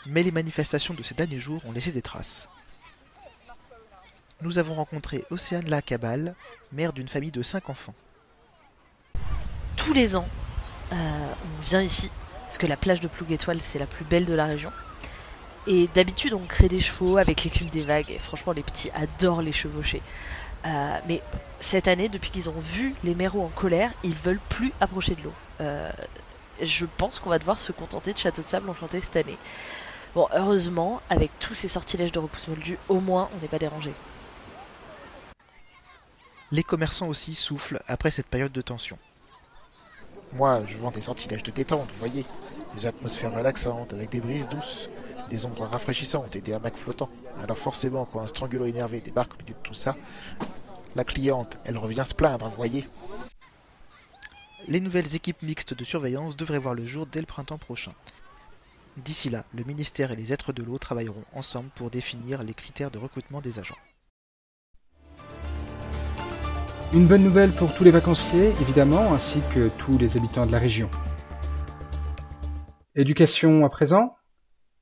mais 0.06 0.24
les 0.24 0.32
manifestations 0.32 0.94
de 0.94 1.04
ces 1.04 1.14
derniers 1.14 1.40
jours 1.40 1.66
ont 1.66 1.72
laissé 1.72 1.92
des 1.92 2.02
traces. 2.02 2.50
Nous 4.42 4.58
avons 4.58 4.74
rencontré 4.74 5.24
Océane 5.30 5.70
Lacabal, 5.70 6.34
mère 6.72 6.94
d'une 6.94 7.08
famille 7.08 7.32
de 7.32 7.44
5 7.44 7.70
enfants. 7.70 7.94
Tous 9.76 9.94
les 9.94 10.16
ans, 10.16 10.28
euh, 10.92 10.96
on 10.96 11.62
vient 11.62 11.82
ici, 11.82 12.10
parce 12.46 12.58
que 12.58 12.66
la 12.66 12.76
plage 12.76 13.00
de 13.02 13.08
Ploug 13.08 13.32
Étoile, 13.32 13.60
c'est 13.62 13.78
la 13.78 13.86
plus 13.86 14.04
belle 14.04 14.26
de 14.26 14.34
la 14.34 14.46
région. 14.46 14.72
Et 15.68 15.88
d'habitude, 15.94 16.34
on 16.34 16.40
crée 16.40 16.70
des 16.70 16.82
chevaux 16.82 17.18
avec 17.18 17.44
l'écume 17.44 17.70
des 17.70 17.84
vagues, 17.84 18.18
franchement, 18.20 18.52
les 18.52 18.64
petits 18.64 18.90
adorent 18.96 19.44
les 19.44 19.52
chevaucher. 19.52 20.02
Euh, 20.66 20.98
mais 21.08 21.22
cette 21.60 21.88
année, 21.88 22.10
depuis 22.10 22.32
qu'ils 22.32 22.50
ont 22.50 22.60
vu 22.60 22.96
les 23.04 23.14
méros 23.14 23.44
en 23.44 23.50
colère, 23.50 23.92
ils 24.04 24.16
veulent 24.16 24.42
plus 24.50 24.74
approcher 24.82 25.14
de 25.14 25.22
l'eau. 25.22 25.34
Euh, 25.62 25.92
je 26.64 26.88
pense 26.98 27.20
qu'on 27.20 27.30
va 27.30 27.38
devoir 27.38 27.60
se 27.60 27.72
contenter 27.72 28.12
de 28.12 28.18
château 28.18 28.42
de 28.42 28.48
sable 28.48 28.70
enchanté 28.72 29.02
cette 29.02 29.18
année. 29.18 29.38
Bon, 30.16 30.28
heureusement, 30.34 31.00
avec 31.12 31.30
tous 31.40 31.54
ces 31.54 31.68
sortilèges 31.68 32.12
de 32.12 32.20
repousse 32.20 32.48
moldu, 32.48 32.80
au 32.90 33.00
moins 33.00 33.30
on 33.36 33.42
n'est 33.42 33.48
pas 33.48 33.60
dérangé. 33.60 33.94
Les 36.52 36.64
commerçants 36.64 37.08
aussi 37.08 37.34
soufflent 37.34 37.82
après 37.88 38.12
cette 38.12 38.28
période 38.28 38.52
de 38.52 38.62
tension. 38.62 38.98
Moi, 40.34 40.64
je 40.66 40.78
vends 40.78 40.92
des 40.92 41.02
sortilèges 41.02 41.44
de 41.44 41.52
détente, 41.52 41.90
vous 41.90 41.98
voyez. 41.98 42.26
Des 42.76 42.86
atmosphères 42.86 43.34
relaxantes 43.34 43.94
avec 43.94 44.10
des 44.10 44.22
brises 44.22 44.50
douces. 44.50 44.90
des 45.30 45.46
ombres 45.46 45.66
rafraîchissantes 45.66 46.36
et 46.36 46.42
des 46.42 46.52
hamacs 46.54 46.76
flottants. 46.76 47.10
Alors 47.42 47.58
forcément, 47.58 48.06
quand 48.06 48.20
un 48.20 48.28
strangulo 48.28 48.66
énervé 48.66 49.00
débarque 49.00 49.34
au 49.34 49.38
milieu 49.38 49.54
de 49.54 49.64
tout 49.64 49.74
ça, 49.74 49.96
la 50.94 51.06
cliente, 51.06 51.58
elle 51.64 51.78
revient 51.78 52.04
se 52.06 52.14
plaindre, 52.14 52.50
vous 52.50 52.56
voyez. 52.56 52.88
Les 54.68 54.82
nouvelles 54.82 55.16
équipes 55.16 55.42
mixtes 55.42 55.74
de 55.74 55.86
surveillance 55.86 56.36
devraient 56.36 56.60
voir 56.60 56.76
le 56.76 56.86
jour 56.86 57.06
dès 57.06 57.22
le 57.22 57.26
printemps 57.26 57.58
prochain. 57.58 57.94
D'ici 58.98 59.30
là, 59.30 59.46
le 59.54 59.64
ministère 59.64 60.12
et 60.12 60.18
les 60.18 60.34
êtres 60.34 60.52
de 60.52 60.64
l'eau 60.64 60.78
travailleront 60.78 61.24
ensemble 61.34 61.70
pour 61.76 61.90
définir 61.90 62.44
les 62.44 62.54
critères 62.54 62.92
de 62.92 63.00
recrutement 63.00 63.40
des 63.40 63.58
agents. 63.58 63.78
Une 66.94 67.08
bonne 67.08 67.24
nouvelle 67.24 67.54
pour 67.54 67.74
tous 67.74 67.86
les 67.86 67.92
vacanciers, 67.92 68.50
évidemment, 68.60 69.14
ainsi 69.14 69.40
que 69.56 69.70
tous 69.78 69.98
les 69.98 70.18
habitants 70.18 70.46
de 70.46 70.52
la 70.52 70.60
région. 70.60 70.90
Éducation 72.96 73.64
à 73.64 73.70
présent. 73.70 74.18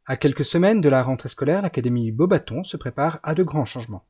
À 0.08 0.18
quelques 0.18 0.44
semaines 0.44 0.82
de 0.82 0.89
la 0.89 1.04
rentrée 1.04 1.30
scolaire, 1.30 1.62
l'Académie 1.62 2.12
Beaubaton 2.12 2.63
se 2.63 2.78
prépare 2.78 3.20
à 3.22 3.36
de 3.36 3.44
grands 3.44 3.66
changements. 3.66 4.08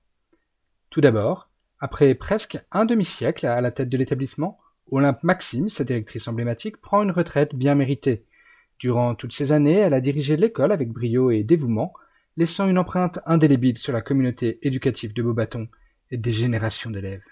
Tout 0.90 1.02
d'abord, 1.02 1.50
après 1.82 2.16
presque 2.16 2.58
un 2.72 2.86
demi-siècle 2.86 3.46
à 3.46 3.60
la 3.60 3.70
tête 3.70 3.90
de 3.90 3.98
l'établissement, 3.98 4.60
Olympe 4.92 5.22
Maxime, 5.24 5.68
sa 5.68 5.84
directrice 5.84 6.30
emblématique, 6.30 6.78
prend 6.78 7.04
une 7.04 7.12
retraite 7.12 7.54
bien 7.54 7.76
méritée. 7.76 8.24
Durant 8.80 9.14
toutes 9.14 9.34
ces 9.34 9.52
années, 9.52 9.80
elle 9.80 9.94
a 9.94 10.00
dirigé 10.00 10.38
l'école 10.38 10.72
avec 10.72 10.90
brio 10.90 11.32
et 11.32 11.44
dévouement, 11.44 11.92
laissant 12.38 12.70
une 12.70 12.78
empreinte 12.78 13.20
indélébile 13.26 13.78
sur 13.78 13.92
la 13.92 14.02
communauté 14.02 14.58
éducative 14.66 15.14
de 15.14 15.22
Beaubaton 15.22 15.68
et 16.12 16.18
des 16.18 16.32
générations 16.32 16.92
d'élèves. 16.92 17.24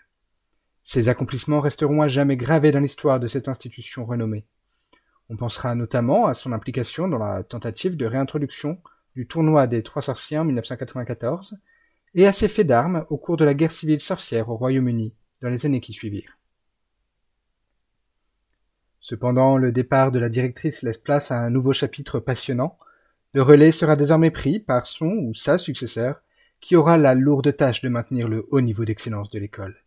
Ces 0.89 1.09
accomplissements 1.09 1.59
resteront 1.59 2.01
à 2.01 2.07
jamais 2.07 2.37
gravés 2.37 2.71
dans 2.71 2.79
l'histoire 2.79 3.19
de 3.19 3.27
cette 3.27 3.49
institution 3.49 4.05
renommée. 4.05 4.45
On 5.27 5.35
pensera 5.35 5.75
notamment 5.75 6.27
à 6.27 6.33
son 6.33 6.53
implication 6.53 7.09
dans 7.09 7.17
la 7.17 7.43
tentative 7.43 7.97
de 7.97 8.05
réintroduction 8.05 8.81
du 9.13 9.27
tournoi 9.27 9.67
des 9.67 9.83
Trois 9.83 10.01
Sorciers 10.01 10.37
en 10.37 10.45
1994 10.45 11.57
et 12.15 12.25
à 12.25 12.31
ses 12.31 12.47
faits 12.47 12.67
d'armes 12.67 13.05
au 13.09 13.17
cours 13.17 13.35
de 13.35 13.43
la 13.43 13.53
guerre 13.53 13.73
civile 13.73 13.99
sorcière 13.99 14.47
au 14.47 14.55
Royaume-Uni 14.55 15.13
dans 15.41 15.49
les 15.49 15.65
années 15.65 15.81
qui 15.81 15.91
suivirent. 15.91 16.37
Cependant, 19.01 19.57
le 19.57 19.73
départ 19.73 20.13
de 20.13 20.19
la 20.19 20.29
directrice 20.29 20.83
laisse 20.83 20.99
place 20.99 21.31
à 21.31 21.41
un 21.41 21.49
nouveau 21.49 21.73
chapitre 21.73 22.21
passionnant. 22.21 22.77
Le 23.33 23.41
relais 23.41 23.73
sera 23.73 23.97
désormais 23.97 24.31
pris 24.31 24.61
par 24.61 24.87
son 24.87 25.07
ou 25.07 25.33
sa 25.33 25.57
successeur, 25.57 26.21
qui 26.61 26.77
aura 26.77 26.97
la 26.97 27.13
lourde 27.13 27.53
tâche 27.57 27.81
de 27.81 27.89
maintenir 27.89 28.29
le 28.29 28.47
haut 28.51 28.61
niveau 28.61 28.85
d'excellence 28.85 29.29
de 29.31 29.39
l'école. 29.39 29.83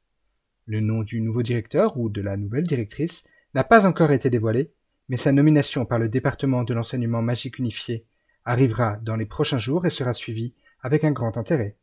Le 0.70 0.78
nom 0.78 1.02
du 1.02 1.20
nouveau 1.20 1.42
directeur 1.42 1.98
ou 1.98 2.10
de 2.10 2.22
la 2.22 2.36
nouvelle 2.36 2.64
directrice 2.64 3.24
n'a 3.54 3.64
pas 3.64 3.86
encore 3.86 4.12
été 4.12 4.30
dévoilé, 4.30 4.70
mais 5.08 5.16
sa 5.16 5.32
nomination 5.32 5.84
par 5.84 5.98
le 5.98 6.08
département 6.08 6.62
de 6.62 6.72
l'enseignement 6.72 7.22
magique 7.22 7.58
unifié 7.58 8.06
arrivera 8.44 8.96
dans 9.02 9.16
les 9.16 9.26
prochains 9.26 9.58
jours 9.58 9.84
et 9.84 9.90
sera 9.90 10.14
suivie 10.14 10.54
avec 10.80 11.02
un 11.02 11.10
grand 11.10 11.36
intérêt. 11.36 11.74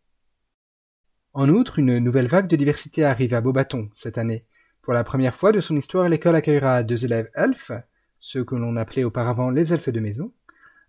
En 1.34 1.50
outre, 1.50 1.80
une 1.80 2.00
nouvelle 2.00 2.30
vague 2.30 2.48
de 2.48 2.56
diversité 2.56 3.04
arrive 3.04 3.34
à 3.34 3.42
Beaubaton 3.42 3.90
cette 3.94 4.18
année. 4.18 4.46
Pour 4.82 4.94
la 4.94 5.04
première 5.04 5.36
fois 5.36 5.52
de 5.52 5.60
son 5.60 5.76
histoire, 5.76 6.08
l'école 6.08 6.36
accueillera 6.36 6.84
deux 6.84 7.04
élèves 7.04 7.30
elfes, 7.36 7.74
ceux 8.22 8.46
que 8.46 8.56
l'on 8.56 8.78
appelait 8.78 9.04
auparavant 9.04 9.50
les 9.50 9.74
elfes 9.74 9.90
de 9.90 10.00
maison, 10.00 10.32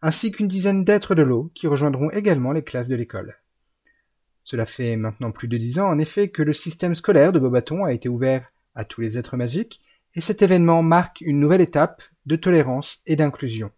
ainsi 0.02 0.30
qu'une 0.30 0.46
dizaine 0.46 0.84
d'êtres 0.84 1.16
de 1.16 1.22
l'eau 1.22 1.50
qui 1.52 1.66
rejoindront 1.66 2.10
également 2.10 2.52
les 2.52 2.62
classes 2.62 2.86
de 2.88 2.94
l'école. 2.94 3.38
Cela 4.50 4.64
fait 4.64 4.96
maintenant 4.96 5.30
plus 5.30 5.46
de 5.46 5.58
dix 5.58 5.78
ans, 5.78 5.90
en 5.90 5.98
effet, 5.98 6.28
que 6.28 6.42
le 6.42 6.54
système 6.54 6.94
scolaire 6.94 7.34
de 7.34 7.38
Beaubaton 7.38 7.84
a 7.84 7.92
été 7.92 8.08
ouvert 8.08 8.50
à 8.74 8.86
tous 8.86 9.02
les 9.02 9.18
êtres 9.18 9.36
magiques, 9.36 9.82
et 10.14 10.22
cet 10.22 10.40
événement 10.40 10.82
marque 10.82 11.20
une 11.20 11.38
nouvelle 11.38 11.60
étape 11.60 12.02
de 12.24 12.34
tolérance 12.34 13.02
et 13.04 13.14
d'inclusion. 13.14 13.70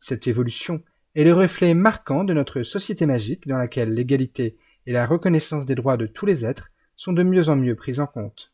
Cette 0.00 0.26
évolution 0.26 0.82
est 1.14 1.22
le 1.22 1.32
reflet 1.32 1.72
marquant 1.72 2.24
de 2.24 2.34
notre 2.34 2.64
société 2.64 3.06
magique 3.06 3.46
dans 3.46 3.58
laquelle 3.58 3.94
l'égalité 3.94 4.56
et 4.86 4.92
la 4.92 5.06
reconnaissance 5.06 5.66
des 5.66 5.76
droits 5.76 5.96
de 5.96 6.06
tous 6.06 6.26
les 6.26 6.44
êtres 6.44 6.72
sont 6.96 7.12
de 7.12 7.22
mieux 7.22 7.48
en 7.48 7.54
mieux 7.54 7.76
prises 7.76 8.00
en 8.00 8.08
compte. 8.08 8.50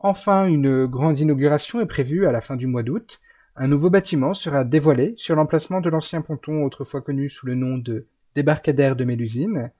Enfin, 0.00 0.48
une 0.48 0.84
grande 0.84 1.18
inauguration 1.18 1.80
est 1.80 1.86
prévue 1.86 2.26
à 2.26 2.32
la 2.32 2.42
fin 2.42 2.56
du 2.56 2.66
mois 2.66 2.82
d'août. 2.82 3.22
Un 3.56 3.68
nouveau 3.68 3.88
bâtiment 3.88 4.34
sera 4.34 4.66
dévoilé 4.66 5.14
sur 5.16 5.34
l'emplacement 5.34 5.80
de 5.80 5.88
l'ancien 5.88 6.20
ponton 6.20 6.62
autrefois 6.62 7.00
connu 7.00 7.30
sous 7.30 7.46
le 7.46 7.54
nom 7.54 7.78
de 7.78 8.06
débarcadère 8.38 8.94
de 8.94 9.04
Mélusine, 9.04 9.72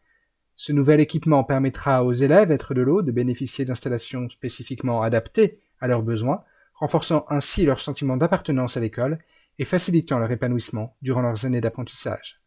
ce 0.57 0.73
nouvel 0.73 0.99
équipement 0.99 1.45
permettra 1.45 2.05
aux 2.05 2.13
élèves 2.13 2.51
êtres 2.51 2.75
de 2.75 2.83
l'eau 2.83 3.03
de 3.03 3.13
bénéficier 3.13 3.65
d'installations 3.65 4.29
spécifiquement 4.31 5.01
adaptées 5.03 5.61
à 5.81 5.87
leurs 5.87 6.03
besoins, 6.03 6.43
renforçant 6.75 7.25
ainsi 7.29 7.65
leur 7.65 7.81
sentiment 7.81 8.17
d'appartenance 8.17 8.77
à 8.77 8.81
l'école 8.81 9.21
et 9.61 9.65
facilitant 9.65 10.19
leur 10.19 10.33
épanouissement 10.33 10.97
durant 11.03 11.23
leurs 11.23 11.45
années 11.45 11.61
d'apprentissage. 11.61 12.41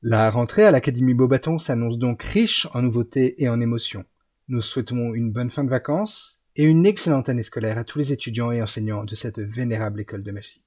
La 0.00 0.30
rentrée 0.30 0.64
à 0.64 0.70
l'Académie 0.70 1.12
Beaubaton 1.12 1.58
s'annonce 1.58 1.98
donc 1.98 2.22
riche 2.22 2.66
en 2.72 2.80
nouveautés 2.80 3.42
et 3.42 3.50
en 3.50 3.60
émotions. 3.60 4.06
Nous 4.48 4.62
souhaitons 4.62 5.12
une 5.12 5.32
bonne 5.32 5.50
fin 5.50 5.64
de 5.64 5.70
vacances 5.70 6.40
et 6.56 6.62
une 6.62 6.86
excellente 6.86 7.28
année 7.28 7.42
scolaire 7.42 7.76
à 7.76 7.84
tous 7.84 7.98
les 7.98 8.14
étudiants 8.14 8.52
et 8.52 8.62
enseignants 8.62 9.04
de 9.04 9.14
cette 9.14 9.38
vénérable 9.38 10.00
école 10.00 10.22
de 10.22 10.32
magie. 10.32 10.62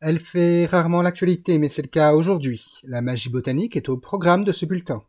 Elle 0.00 0.20
fait 0.20 0.66
rarement 0.66 1.02
l'actualité, 1.02 1.58
mais 1.58 1.68
c'est 1.68 1.82
le 1.82 1.88
cas 1.88 2.12
aujourd'hui. 2.12 2.64
La 2.84 3.00
magie 3.00 3.30
botanique 3.30 3.76
est 3.76 3.88
au 3.88 3.96
programme 3.96 4.44
de 4.44 4.52
ce 4.52 4.64
bulletin. 4.64 5.02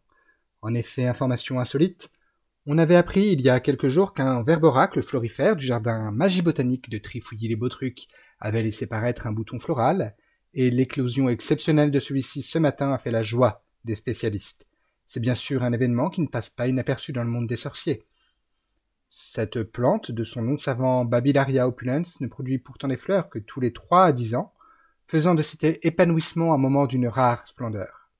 En 0.63 0.73
effet, 0.73 1.05
information 1.05 1.59
insolite, 1.59 2.09
on 2.65 2.79
avait 2.79 2.95
appris 2.95 3.27
il 3.27 3.41
y 3.41 3.49
a 3.49 3.59
quelques 3.59 3.87
jours 3.87 4.13
qu'un 4.13 4.41
verboracle 4.41 5.03
florifère 5.03 5.55
du 5.55 5.67
jardin 5.67 6.09
magie 6.09 6.41
botanique 6.41 6.89
de 6.89 6.97
Trifouilly-les-Beaux-Trucs 6.97 8.07
avait 8.39 8.63
laissé 8.63 8.87
paraître 8.87 9.27
un 9.27 9.31
bouton 9.31 9.59
floral, 9.59 10.15
et 10.55 10.71
l'éclosion 10.71 11.29
exceptionnelle 11.29 11.91
de 11.91 11.99
celui-ci 11.99 12.41
ce 12.41 12.57
matin 12.57 12.91
a 12.91 12.97
fait 12.97 13.11
la 13.11 13.21
joie 13.21 13.63
des 13.85 13.93
spécialistes. 13.93 14.65
C'est 15.05 15.19
bien 15.19 15.35
sûr 15.35 15.61
un 15.61 15.71
événement 15.71 16.09
qui 16.09 16.21
ne 16.21 16.27
passe 16.27 16.49
pas 16.49 16.67
inaperçu 16.67 17.13
dans 17.13 17.23
le 17.23 17.29
monde 17.29 17.47
des 17.47 17.57
sorciers. 17.57 18.05
Cette 19.11 19.61
plante, 19.61 20.09
de 20.09 20.23
son 20.23 20.41
nom 20.41 20.57
savant 20.57 21.05
Babylaria 21.05 21.67
opulens, 21.67 22.19
ne 22.21 22.27
produit 22.27 22.57
pourtant 22.57 22.87
des 22.87 22.97
fleurs 22.97 23.29
que 23.29 23.37
tous 23.37 23.59
les 23.59 23.71
trois 23.71 24.05
à 24.05 24.13
dix 24.13 24.33
ans, 24.33 24.51
faisant 25.09 25.33
de 25.33 25.41
cet 25.41 25.63
épanouissement 25.83 26.53
un 26.53 26.59
moment 26.59 26.85
d'une 26.85 27.07
rare 27.07 27.47
splendeur. 27.47 28.11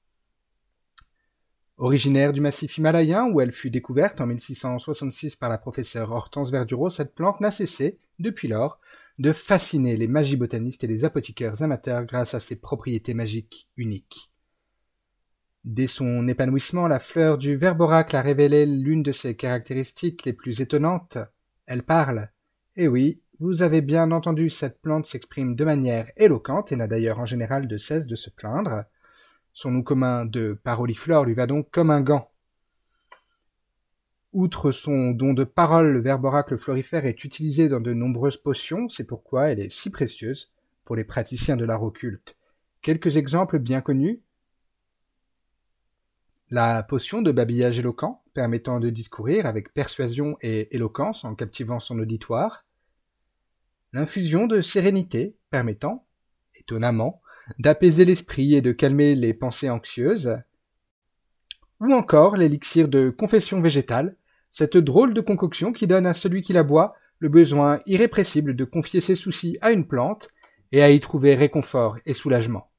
Originaire 1.78 2.34
du 2.34 2.42
massif 2.42 2.80
himalayen 2.80 3.30
où 3.32 3.40
elle 3.40 3.52
fut 3.52 3.70
découverte 3.70 4.20
en 4.20 4.26
1666 4.26 5.36
par 5.36 5.50
la 5.50 5.60
professeure 5.60 6.12
Hortense 6.12 6.50
Verdureau, 6.50 6.90
cette 6.90 7.14
plante 7.14 7.42
n'a 7.42 7.52
cessé, 7.52 8.00
depuis 8.18 8.48
lors, 8.48 8.80
de 9.20 9.34
fasciner 9.34 9.98
les 9.98 10.08
magibotanistes 10.08 10.84
et 10.84 10.88
les 10.88 11.06
apothicaires 11.06 11.62
amateurs 11.62 12.06
grâce 12.06 12.34
à 12.34 12.40
ses 12.40 12.56
propriétés 12.56 13.14
magiques 13.14 13.70
uniques. 13.78 14.32
Dès 15.66 15.88
son 15.88 16.28
épanouissement, 16.28 16.88
la 16.88 17.00
fleur 17.00 17.38
du 17.38 17.56
verboracle 17.56 18.16
a 18.16 18.22
révélé 18.24 18.66
l'une 18.66 19.04
de 19.04 19.12
ses 19.12 19.36
caractéristiques 19.36 20.26
les 20.26 20.34
plus 20.34 20.60
étonnantes. 20.60 21.20
Elle 21.68 21.84
parle. 21.84 22.32
Eh 22.76 22.88
oui, 22.88 23.22
vous 23.40 23.62
avez 23.62 23.82
bien 23.82 24.12
entendu, 24.12 24.50
cette 24.50 24.82
plante 24.82 25.08
s'exprime 25.08 25.56
de 25.56 25.64
manière 25.64 26.12
éloquente 26.18 26.74
et 26.74 26.76
n'a 26.76 26.88
d'ailleurs 26.88 27.20
en 27.20 27.26
général 27.26 27.70
de 27.70 27.78
cesse 27.78 28.06
de 28.06 28.16
se 28.16 28.30
plaindre. 28.30 28.84
Son 29.54 29.72
nom 29.72 29.82
commun 29.82 30.26
de 30.26 30.60
paroliflore 30.62 31.24
lui 31.24 31.36
va 31.36 31.48
donc 31.48 31.72
comme 31.72 31.90
un 31.90 32.02
gant. 32.02 32.30
Outre 34.34 34.72
son 34.72 35.12
don 35.12 35.34
de 35.34 35.46
parole, 35.46 35.94
le 35.94 36.02
verbe 36.02 36.26
oracle 36.26 36.58
florifère 36.58 37.06
est 37.06 37.24
utilisé 37.24 37.70
dans 37.70 37.80
de 37.80 37.94
nombreuses 37.94 38.38
potions, 38.38 38.90
c'est 38.90 39.06
pourquoi 39.06 39.50
elle 39.50 39.62
est 39.62 39.72
si 39.72 39.90
précieuse 39.90 40.52
pour 40.84 40.98
les 40.98 41.06
praticiens 41.06 41.56
de 41.56 41.66
l'art 41.66 41.84
occulte. 41.84 42.36
Quelques 42.82 43.16
exemples 43.16 43.58
bien 43.58 43.80
connus. 43.80 44.20
La 46.50 46.84
potion 46.84 47.22
de 47.22 47.32
babillage 47.32 47.80
éloquent, 47.80 48.22
permettant 48.34 48.80
de 48.80 48.90
discourir 48.90 49.46
avec 49.46 49.74
persuasion 49.74 50.38
et 50.42 50.76
éloquence 50.76 51.24
en 51.24 51.36
captivant 51.36 51.80
son 51.80 52.00
auditoire 52.00 52.66
l'infusion 53.94 54.48
de 54.48 54.62
sérénité 54.62 55.36
permettant, 55.50 56.06
étonnamment, 56.56 57.22
d'apaiser 57.58 58.06
l'esprit 58.06 58.54
et 58.54 58.62
de 58.62 58.72
calmer 58.72 59.16
les 59.16 59.34
pensées 59.34 59.70
anxieuses, 59.70 60.38
ou 61.80 61.94
encore 61.94 62.36
l'élixir 62.36 62.88
de 62.88 63.10
confession 63.10 63.62
végétale, 63.62 64.16
cette 64.52 64.78
drôle 64.78 65.14
de 65.14 65.22
concoction 65.22 65.72
qui 65.72 65.88
donne 65.88 66.06
à 66.06 66.14
celui 66.14 66.42
qui 66.42 66.54
la 66.54 66.64
boit 66.64 66.96
le 67.20 67.30
besoin 67.30 67.80
irrépressible 67.86 68.56
de 68.56 68.66
confier 68.66 69.02
ses 69.02 69.16
soucis 69.16 69.58
à 69.62 69.72
une 69.72 69.88
plante 69.88 70.30
et 70.72 70.82
à 70.82 70.90
y 70.90 71.00
trouver 71.00 71.36
réconfort 71.36 71.98
et 72.06 72.14
soulagement. 72.14 72.70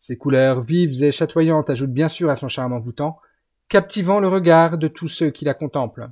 Ses 0.00 0.16
couleurs 0.16 0.62
vives 0.62 1.02
et 1.02 1.12
chatoyantes 1.12 1.70
ajoutent 1.70 1.92
bien 1.92 2.08
sûr 2.08 2.30
à 2.30 2.36
son 2.36 2.48
charme 2.48 2.72
envoûtant, 2.72 3.18
captivant 3.68 4.20
le 4.20 4.28
regard 4.28 4.78
de 4.78 4.88
tous 4.88 5.08
ceux 5.08 5.30
qui 5.30 5.44
la 5.44 5.54
contemplent. 5.54 6.10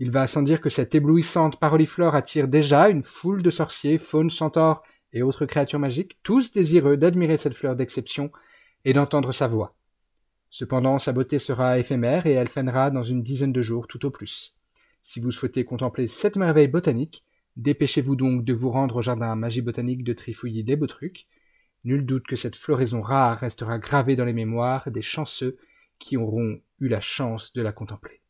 Il 0.00 0.10
va 0.10 0.26
sans 0.26 0.42
dire 0.42 0.60
que 0.60 0.70
cette 0.70 0.94
éblouissante 0.94 1.58
paroliflore 1.58 2.14
attire 2.14 2.48
déjà 2.48 2.88
une 2.88 3.02
foule 3.02 3.42
de 3.42 3.50
sorciers, 3.50 3.98
faunes, 3.98 4.30
centaures 4.30 4.82
et 5.12 5.22
autres 5.22 5.46
créatures 5.46 5.78
magiques, 5.78 6.18
tous 6.22 6.52
désireux 6.52 6.96
d'admirer 6.96 7.36
cette 7.36 7.54
fleur 7.54 7.74
d'exception 7.74 8.30
et 8.84 8.92
d'entendre 8.92 9.32
sa 9.32 9.48
voix. 9.48 9.74
Cependant, 10.50 10.98
sa 10.98 11.12
beauté 11.12 11.38
sera 11.38 11.78
éphémère 11.78 12.26
et 12.26 12.32
elle 12.32 12.48
fanera 12.48 12.90
dans 12.90 13.02
une 13.02 13.22
dizaine 13.22 13.52
de 13.52 13.62
jours 13.62 13.86
tout 13.86 14.06
au 14.06 14.10
plus. 14.10 14.54
Si 15.02 15.20
vous 15.20 15.30
souhaitez 15.30 15.64
contempler 15.64 16.08
cette 16.08 16.36
merveille 16.36 16.68
botanique, 16.68 17.24
Dépêchez-vous 17.58 18.14
donc 18.14 18.44
de 18.44 18.52
vous 18.54 18.70
rendre 18.70 18.94
au 18.94 19.02
jardin 19.02 19.34
magie 19.34 19.62
botanique 19.62 20.04
de 20.04 20.12
Trifouilly 20.12 20.62
les 20.62 20.76
Beaux-Trucs. 20.76 21.26
Nul 21.82 22.06
doute 22.06 22.24
que 22.24 22.36
cette 22.36 22.54
floraison 22.54 23.02
rare 23.02 23.40
restera 23.40 23.80
gravée 23.80 24.14
dans 24.14 24.24
les 24.24 24.32
mémoires 24.32 24.88
des 24.92 25.02
chanceux 25.02 25.58
qui 25.98 26.16
auront 26.16 26.60
eu 26.78 26.86
la 26.86 27.00
chance 27.00 27.52
de 27.54 27.62
la 27.62 27.72
contempler. 27.72 28.20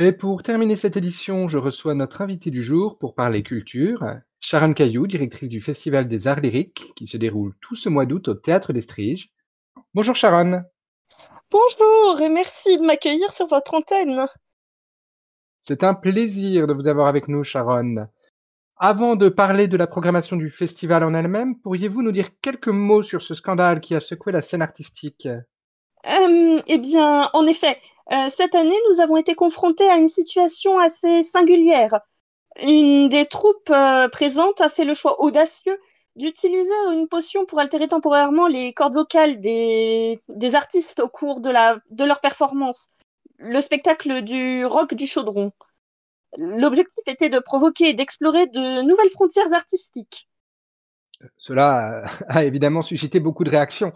Et 0.00 0.12
pour 0.12 0.44
terminer 0.44 0.76
cette 0.76 0.96
édition, 0.96 1.48
je 1.48 1.58
reçois 1.58 1.92
notre 1.92 2.20
invité 2.20 2.52
du 2.52 2.62
jour 2.62 2.98
pour 2.98 3.16
parler 3.16 3.42
culture, 3.42 4.06
Sharon 4.38 4.72
Caillou, 4.72 5.08
directrice 5.08 5.48
du 5.48 5.60
Festival 5.60 6.06
des 6.06 6.28
Arts 6.28 6.38
Lyriques, 6.38 6.92
qui 6.94 7.08
se 7.08 7.16
déroule 7.16 7.56
tout 7.60 7.74
ce 7.74 7.88
mois 7.88 8.06
d'août 8.06 8.28
au 8.28 8.34
Théâtre 8.34 8.72
des 8.72 8.82
Striges. 8.82 9.32
Bonjour 9.94 10.14
Sharon. 10.14 10.62
Bonjour 11.50 12.20
et 12.20 12.28
merci 12.28 12.78
de 12.78 12.84
m'accueillir 12.84 13.32
sur 13.32 13.48
votre 13.48 13.74
antenne. 13.74 14.26
C'est 15.64 15.82
un 15.82 15.94
plaisir 15.94 16.68
de 16.68 16.74
vous 16.74 16.86
avoir 16.86 17.08
avec 17.08 17.26
nous, 17.26 17.42
Sharon. 17.42 18.06
Avant 18.76 19.16
de 19.16 19.28
parler 19.28 19.66
de 19.66 19.76
la 19.76 19.88
programmation 19.88 20.36
du 20.36 20.50
festival 20.50 21.02
en 21.02 21.12
elle-même, 21.12 21.58
pourriez-vous 21.58 22.02
nous 22.02 22.12
dire 22.12 22.28
quelques 22.40 22.68
mots 22.68 23.02
sur 23.02 23.20
ce 23.20 23.34
scandale 23.34 23.80
qui 23.80 23.96
a 23.96 24.00
secoué 24.00 24.30
la 24.30 24.42
scène 24.42 24.62
artistique? 24.62 25.26
Euh, 26.06 26.60
Eh 26.66 26.78
bien, 26.78 27.28
en 27.32 27.46
effet, 27.46 27.78
euh, 28.12 28.28
cette 28.28 28.54
année, 28.54 28.76
nous 28.90 29.00
avons 29.00 29.16
été 29.16 29.34
confrontés 29.34 29.88
à 29.88 29.96
une 29.96 30.08
situation 30.08 30.78
assez 30.78 31.22
singulière. 31.22 32.00
Une 32.62 33.08
des 33.08 33.26
troupes 33.26 33.70
euh, 33.70 34.08
présentes 34.08 34.60
a 34.60 34.68
fait 34.68 34.84
le 34.84 34.94
choix 34.94 35.20
audacieux 35.22 35.78
d'utiliser 36.16 36.72
une 36.92 37.06
potion 37.06 37.44
pour 37.46 37.60
altérer 37.60 37.86
temporairement 37.86 38.48
les 38.48 38.72
cordes 38.72 38.94
vocales 38.94 39.40
des, 39.40 40.20
artistes 40.54 41.00
au 41.00 41.08
cours 41.08 41.40
de, 41.40 41.50
de 41.90 42.04
leur 42.04 42.20
performance. 42.20 42.88
Le 43.38 43.60
spectacle 43.60 44.22
du 44.22 44.66
rock 44.66 44.94
du 44.94 45.06
chaudron. 45.06 45.52
L'objectif 46.38 47.04
était 47.06 47.28
de 47.28 47.38
provoquer 47.38 47.90
et 47.90 47.94
d'explorer 47.94 48.46
de 48.48 48.82
nouvelles 48.82 49.10
frontières 49.10 49.52
artistiques. 49.52 50.28
Cela 51.36 52.04
a 52.28 52.44
évidemment 52.44 52.82
suscité 52.82 53.20
beaucoup 53.20 53.44
de 53.44 53.50
réactions 53.50 53.92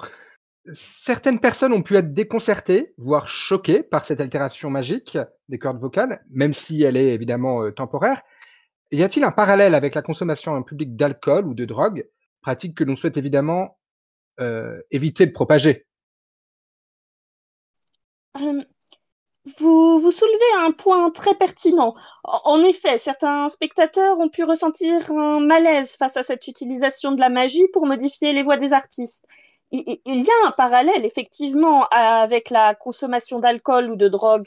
certaines 0.72 1.40
personnes 1.40 1.72
ont 1.72 1.82
pu 1.82 1.96
être 1.96 2.12
déconcertées, 2.12 2.94
voire 2.96 3.26
choquées 3.28 3.82
par 3.82 4.04
cette 4.04 4.20
altération 4.20 4.70
magique 4.70 5.18
des 5.48 5.58
cordes 5.58 5.80
vocales, 5.80 6.24
même 6.30 6.52
si 6.52 6.82
elle 6.82 6.96
est 6.96 7.14
évidemment 7.14 7.62
euh, 7.62 7.70
temporaire. 7.70 8.22
Y 8.90 9.02
a-t-il 9.02 9.24
un 9.24 9.32
parallèle 9.32 9.74
avec 9.74 9.94
la 9.94 10.02
consommation 10.02 10.52
en 10.52 10.62
public 10.62 10.96
d'alcool 10.96 11.46
ou 11.46 11.54
de 11.54 11.64
drogue, 11.64 12.08
pratique 12.42 12.76
que 12.76 12.84
l'on 12.84 12.96
souhaite 12.96 13.16
évidemment 13.16 13.78
euh, 14.40 14.80
éviter 14.90 15.26
de 15.26 15.32
propager? 15.32 15.86
Vous, 19.58 19.98
vous 19.98 20.12
soulevez 20.12 20.64
un 20.64 20.70
point 20.70 21.10
très 21.10 21.34
pertinent. 21.34 21.94
En 22.22 22.62
effet, 22.62 22.96
certains 22.96 23.48
spectateurs 23.48 24.20
ont 24.20 24.28
pu 24.28 24.44
ressentir 24.44 25.10
un 25.10 25.40
malaise 25.40 25.96
face 25.96 26.16
à 26.16 26.22
cette 26.22 26.46
utilisation 26.46 27.10
de 27.12 27.20
la 27.20 27.28
magie 27.28 27.66
pour 27.72 27.86
modifier 27.86 28.32
les 28.32 28.44
voix 28.44 28.56
des 28.56 28.72
artistes 28.72 29.24
il, 29.72 30.00
y 30.04 30.30
a 30.30 30.46
un 30.46 30.50
parallèle 30.52 31.04
effectivement 31.04 31.86
avec 31.90 32.50
la 32.50 32.74
consommation 32.74 33.38
d'alcool 33.38 33.90
ou 33.90 33.96
de 33.96 34.08
drogue 34.08 34.46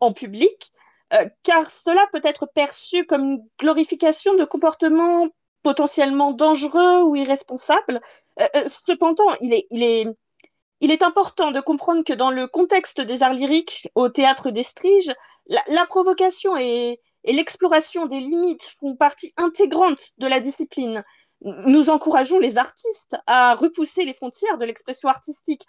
en 0.00 0.12
public, 0.12 0.72
euh, 1.14 1.24
car 1.44 1.70
cela 1.70 2.04
peut 2.12 2.20
être 2.24 2.46
perçu 2.46 3.04
comme 3.04 3.24
une 3.24 3.48
glorification 3.60 4.34
de 4.34 4.44
comportements 4.44 5.28
potentiellement 5.62 6.32
dangereux 6.32 7.02
ou 7.02 7.14
irresponsables. 7.14 8.00
Euh, 8.40 8.46
euh, 8.56 8.64
cependant, 8.66 9.34
il 9.40 9.52
est, 9.52 11.02
important 11.02 11.52
de 11.52 11.60
comprendre 11.60 12.02
que 12.04 12.12
dans 12.12 12.30
le 12.30 12.48
contexte 12.48 13.00
des 13.00 13.22
arts 13.22 13.34
lyriques 13.34 13.88
au 13.94 14.08
théâtre 14.08 14.50
des 14.50 14.64
Striges, 14.64 15.14
la, 15.46 15.62
la 15.68 15.86
provocation 15.86 16.56
et 16.56 16.98
l'exploration 17.24 18.06
des 18.06 18.20
limites 18.20 18.76
font 18.80 18.96
partie 18.96 19.32
intégrante 19.36 20.10
de 20.18 20.26
la 20.26 20.40
discipline 20.40 21.04
nous 21.42 21.90
encourageons 21.90 22.38
les 22.38 22.58
artistes 22.58 23.16
à 23.26 23.54
repousser 23.54 24.04
les 24.04 24.14
frontières 24.14 24.58
de 24.58 24.64
l'expression 24.64 25.08
artistique. 25.08 25.66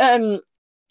Euh, 0.00 0.38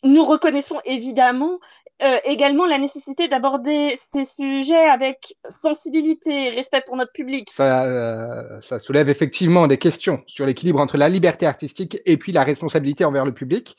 nous 0.04 0.26
reconnaissons 0.26 0.80
évidemment 0.86 1.60
euh, 2.04 2.18
également 2.26 2.66
la 2.66 2.78
nécessité 2.78 3.28
d'aborder 3.28 3.96
ces 4.14 4.26
sujets 4.26 4.88
avec 4.88 5.36
sensibilité 5.62 6.48
et 6.48 6.50
respect 6.52 6.84
pour 6.86 6.96
notre 6.96 7.12
public. 7.12 7.50
Ça, 7.50 7.86
euh, 7.86 8.62
ça 8.62 8.78
soulève 8.78 9.10
effectivement 9.10 9.66
des 9.66 9.80
questions 9.80 10.22
sur 10.28 10.46
l'équilibre 10.46 10.80
entre 10.80 10.98
la 10.98 11.10
liberté 11.10 11.48
artistique 11.48 12.00
et 12.06 12.18
puis 12.18 12.32
la 12.32 12.44
responsabilité 12.44 13.04
envers 13.04 13.26
le 13.26 13.34
public. 13.34 13.78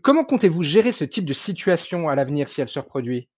Comment 0.00 0.24
comptez-vous 0.24 0.62
gérer 0.62 0.92
ce 0.92 1.04
type 1.04 1.26
de 1.26 1.34
situation 1.34 2.08
à 2.08 2.14
l'avenir 2.14 2.48
si 2.48 2.62
elle 2.62 2.68
se 2.70 2.78
reproduit? 2.78 3.28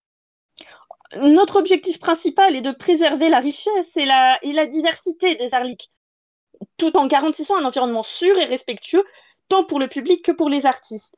Notre 1.20 1.57
objectif 1.57 1.99
principal 1.99 2.55
est 2.55 2.62
de 2.62 2.72
préserver 2.72 3.29
la 3.29 3.40
richesse 3.40 3.96
et 3.96 4.05
la, 4.05 4.38
et 4.42 4.53
la 4.53 4.66
diversité 4.66 5.35
des 5.35 5.49
arts 5.53 5.64
tout 6.77 6.97
en 6.97 7.07
garantissant 7.07 7.57
un 7.59 7.65
environnement 7.65 8.03
sûr 8.03 8.39
et 8.39 8.45
respectueux, 8.45 9.05
tant 9.49 9.65
pour 9.65 9.79
le 9.79 9.89
public 9.89 10.25
que 10.25 10.33
pour 10.33 10.49
les 10.49 10.67
artistes. 10.67 11.15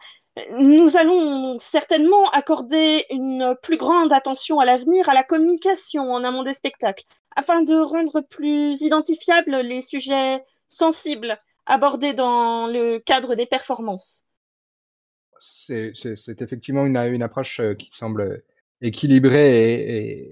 Nous 0.53 0.97
allons 0.97 1.59
certainement 1.59 2.29
accorder 2.31 3.05
une 3.11 3.57
plus 3.63 3.77
grande 3.77 4.13
attention 4.13 4.61
à 4.61 4.65
l'avenir 4.65 5.09
à 5.09 5.15
la 5.15 5.25
communication 5.25 6.13
en 6.13 6.23
amont 6.23 6.43
des 6.43 6.53
spectacles, 6.53 7.05
afin 7.35 7.63
de 7.63 7.75
rendre 7.75 8.21
plus 8.21 8.83
identifiables 8.83 9.57
les 9.57 9.83
sujets 9.83 10.43
sensibles 10.67 11.37
abordés 11.67 12.13
dans 12.13 12.67
le 12.67 12.99
cadre 12.99 13.35
des 13.35 13.47
performances. 13.47 14.23
C'est 15.41 15.93
effectivement 16.41 16.87
une, 16.87 17.23
approche 17.23 17.61
euh, 17.61 17.75
qui 17.75 17.91
semble 17.93 18.43
équilibrée 18.81 19.75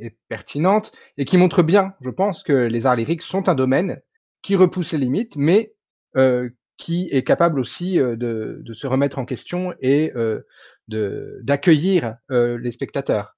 et, 0.05 0.17
pertinente 0.29 0.93
et 1.19 1.25
qui 1.25 1.37
montre 1.37 1.63
bien, 1.63 1.95
je 2.01 2.11
pense, 2.11 2.43
que 2.43 2.53
les 2.53 2.87
arts 2.87 2.97
lyriques 2.97 3.23
sont 3.23 3.49
un 3.49 3.55
domaine 3.55 4.01
qui 4.47 4.55
repousse 4.55 4.93
les 4.93 4.99
limites, 4.99 5.35
mais 5.35 5.75
euh, 6.17 6.49
qui 6.77 7.09
est 7.11 7.25
capable 7.25 7.59
aussi 7.59 7.99
euh, 7.99 8.15
de, 8.15 8.63
se 8.75 8.87
remettre 8.87 9.19
en 9.19 9.25
question 9.25 9.75
et 9.81 10.13
euh, 10.15 10.47
d'accueillir 10.87 12.17
les 12.29 12.71
spectateurs. 12.71 13.37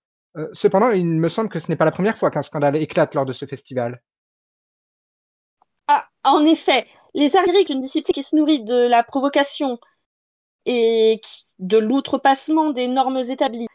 Cependant, 0.53 0.91
il 0.91 1.07
me 1.07 1.31
semble 1.31 1.49
que 1.49 1.61
ce 1.61 1.69
n'est 1.69 1.77
pas 1.77 1.87
la 1.87 1.93
première 1.93 2.19
fois 2.19 2.31
qu'un 2.31 2.43
scandale 2.43 2.77
éclate 2.77 3.15
lors 3.15 3.25
de 3.25 3.33
ce 3.33 3.47
festival. 3.47 4.03
Ah, 5.87 6.05
en 6.25 6.45
effet, 6.45 6.87
les 7.15 7.37
arts 7.37 7.47
lyriques, 7.47 7.71
une 7.71 7.81
discipline 7.81 8.13
qui 8.13 8.23
se 8.23 8.37
nourrit 8.37 8.63
de 8.63 8.77
la 8.77 9.03
provocation 9.03 9.79
et 10.67 11.23
de 11.59 11.79
l'outrepassement 11.79 12.71
des 12.71 12.87
normes 12.87 13.23
établies. 13.31 13.67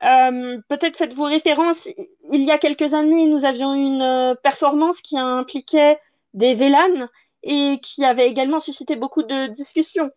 Peut-être 0.00 0.96
faites-vous 0.96 1.24
référence, 1.24 1.90
il 2.32 2.42
y 2.44 2.50
a 2.50 2.56
quelques 2.56 2.94
années, 2.94 3.26
nous 3.26 3.44
avions 3.44 3.74
une 3.74 4.34
performance 4.42 5.02
qui 5.02 5.18
impliquait 5.18 5.98
des 6.34 6.54
vélanes 6.54 7.08
et 7.42 7.78
qui 7.82 8.04
avait 8.04 8.28
également 8.28 8.60
suscité 8.60 8.96
beaucoup 8.96 9.22
de 9.22 9.46
discussions. 9.46 10.10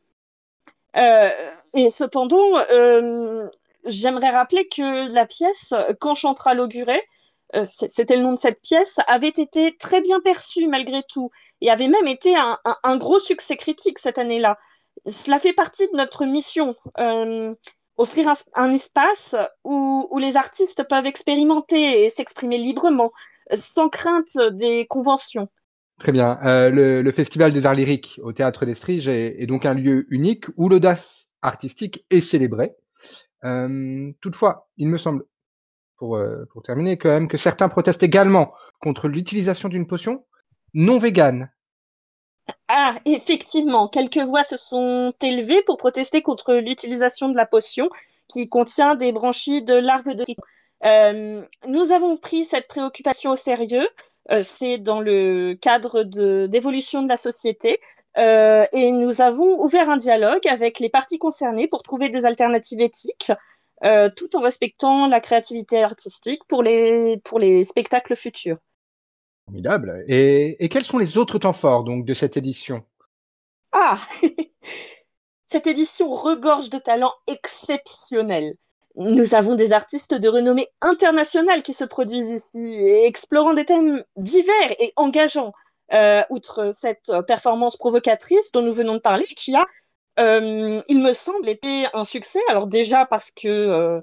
Euh, 0.97 1.29
et 1.73 1.89
cependant, 1.89 2.57
euh, 2.71 3.47
j'aimerais 3.85 4.29
rappeler 4.29 4.67
que 4.67 5.11
la 5.11 5.25
pièce, 5.25 5.73
Quand 5.99 6.15
chantera 6.15 6.53
l'auguré, 6.53 7.01
euh, 7.55 7.65
c'était 7.67 8.15
le 8.15 8.23
nom 8.23 8.33
de 8.33 8.39
cette 8.39 8.61
pièce, 8.61 8.99
avait 9.07 9.27
été 9.27 9.75
très 9.77 10.01
bien 10.01 10.19
perçue 10.19 10.67
malgré 10.67 11.03
tout 11.03 11.31
et 11.61 11.69
avait 11.69 11.87
même 11.87 12.07
été 12.07 12.35
un, 12.35 12.97
gros 12.97 13.19
succès 13.19 13.57
critique 13.57 13.99
cette 13.99 14.17
année-là. 14.17 14.57
Cela 15.05 15.39
fait 15.39 15.53
partie 15.53 15.87
de 15.87 15.97
notre 15.97 16.25
mission, 16.25 16.75
offrir 17.97 18.33
un, 18.55 18.73
espace 18.73 19.35
où, 19.63 20.17
les 20.19 20.37
artistes 20.37 20.87
peuvent 20.87 21.05
expérimenter 21.05 22.05
et 22.05 22.09
s'exprimer 22.09 22.57
librement, 22.57 23.11
sans 23.53 23.89
crainte 23.89 24.37
des 24.51 24.85
conventions. 24.87 25.49
Très 25.99 26.11
bien. 26.11 26.39
Euh, 26.43 26.69
le, 27.01 27.11
Festival 27.11 27.53
des 27.53 27.65
Arts 27.65 27.73
Lyriques 27.73 28.19
au 28.21 28.33
Théâtre 28.33 28.65
des 28.65 28.75
Striges 28.75 29.07
est, 29.07 29.41
est 29.41 29.47
donc 29.47 29.65
un 29.65 29.73
lieu 29.73 30.05
unique 30.09 30.45
où 30.57 30.67
l'audace 30.67 31.29
artistique 31.41 32.05
est 32.09 32.21
célébrée. 32.21 32.75
Euh, 33.43 34.09
toutefois, 34.21 34.67
il 34.77 34.89
me 34.89 34.97
semble, 34.97 35.23
pour, 35.97 36.17
euh, 36.17 36.45
pour 36.51 36.63
terminer, 36.63 36.97
quand 36.97 37.09
même, 37.09 37.27
que 37.27 37.37
certains 37.37 37.69
protestent 37.69 38.03
également 38.03 38.53
contre 38.81 39.07
l'utilisation 39.07 39.69
d'une 39.69 39.87
potion 39.87 40.25
non 40.73 40.97
végane. 40.97 41.49
Ah, 42.67 42.95
effectivement, 43.05 43.87
quelques 43.87 44.17
voix 44.17 44.43
se 44.43 44.57
sont 44.57 45.13
élevées 45.21 45.63
pour 45.65 45.77
protester 45.77 46.21
contre 46.21 46.55
l'utilisation 46.55 47.29
de 47.29 47.37
la 47.37 47.45
potion 47.45 47.89
qui 48.27 48.49
contient 48.49 48.95
des 48.95 49.13
branchies 49.13 49.63
de 49.63 49.75
l'arbre 49.75 50.13
de 50.13 50.25
nous 51.67 51.91
avons 51.93 52.17
pris 52.17 52.43
cette 52.43 52.67
préoccupation 52.67 53.31
au 53.31 53.35
sérieux 53.35 53.87
c'est 54.39 54.77
dans 54.77 54.99
le 54.99 55.55
cadre 55.59 56.03
d'évolution 56.47 57.01
de, 57.01 57.05
de, 57.05 57.09
la 57.09 57.17
société. 57.17 57.79
Euh, 58.17 58.63
et 58.71 58.91
nous 58.91 59.21
avons 59.21 59.61
ouvert 59.61 59.89
un 59.89 59.97
dialogue 59.97 60.47
avec 60.47 60.79
les 60.79 60.89
parties 60.89 61.19
concernées 61.19 61.67
pour 61.67 61.83
trouver 61.83 62.09
des 62.09 62.25
alternatives 62.25 62.79
éthiques, 62.79 63.31
euh, 63.83 64.09
tout 64.15 64.35
en 64.37 64.41
respectant 64.41 65.07
la 65.07 65.19
créativité 65.19 65.83
artistique 65.83 66.41
pour 66.47 66.63
les, 66.63 67.17
pour 67.25 67.39
les 67.39 67.63
spectacles 67.63 68.15
futurs. 68.15 68.57
Formidable. 69.45 70.05
Et, 70.07 70.63
et 70.63 70.69
quels 70.69 70.85
sont 70.85 70.97
les 70.97 71.17
autres 71.17 71.39
temps 71.39 71.53
forts 71.53 71.83
donc, 71.83 72.05
de 72.05 72.13
cette 72.13 72.37
édition? 72.37 72.83
Ah 73.71 73.99
Cette 75.45 75.67
édition 75.67 76.13
regorge 76.13 76.69
de 76.69 76.79
talents 76.79 77.13
exceptionnels. 77.27 78.55
Nous 78.97 79.35
avons 79.35 79.55
des 79.55 79.73
artistes 79.73 80.13
de 80.13 80.27
renommée 80.29 80.67
internationale 80.81 81.61
qui 81.61 81.73
se 81.73 81.83
produisent 81.83 82.29
ici 82.29 82.75
explorant 83.03 83.53
des 83.53 83.65
thèmes 83.65 84.03
divers 84.15 84.71
et 84.79 84.93
engageants. 84.95 85.53
Euh, 85.93 86.23
outre 86.31 86.71
cette 86.73 87.11
performance 87.27 87.77
provocatrice 87.77 88.51
dont 88.51 88.63
nous 88.63 88.73
venons 88.73 88.95
de 88.95 88.99
parler, 88.99 89.25
qui 89.25 89.55
a, 89.55 89.63
euh, 90.19 90.81
il 90.87 90.99
me 90.99 91.13
semble, 91.13 91.47
été 91.47 91.85
un 91.93 92.03
succès. 92.03 92.39
Alors 92.49 92.67
déjà 92.67 93.05
parce 93.05 93.31
que 93.31 93.47
euh, 93.47 94.01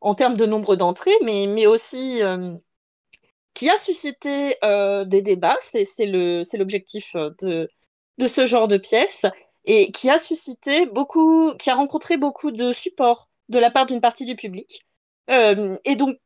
en 0.00 0.14
termes 0.14 0.36
de 0.36 0.46
nombre 0.46 0.76
d'entrées, 0.76 1.16
mais, 1.22 1.46
mais 1.46 1.66
aussi 1.66 2.20
qui 3.54 3.68
a 3.68 3.76
suscité 3.76 4.54
des 5.06 5.22
débats. 5.22 5.56
C'est 5.60 6.06
l'objectif 6.06 7.14
de, 7.42 7.68
de 8.18 8.26
ce 8.26 8.46
genre 8.46 8.68
de 8.68 8.78
pièce 8.78 9.26
et 9.64 9.90
qui 9.90 10.08
a 10.08 10.18
suscité 10.18 10.86
beaucoup, 10.86 11.52
qui 11.58 11.68
a 11.68 11.74
rencontré 11.74 12.16
beaucoup 12.16 12.52
de 12.52 12.72
support 12.72 13.28
de 13.48 13.58
la 13.58 13.70
part 13.70 13.86
d'une 13.86 14.00
partie 14.00 14.24
du 14.24 14.36
public. 14.36 14.86
Euh, 15.30 15.76
et 15.84 15.96
donc, 15.96 16.16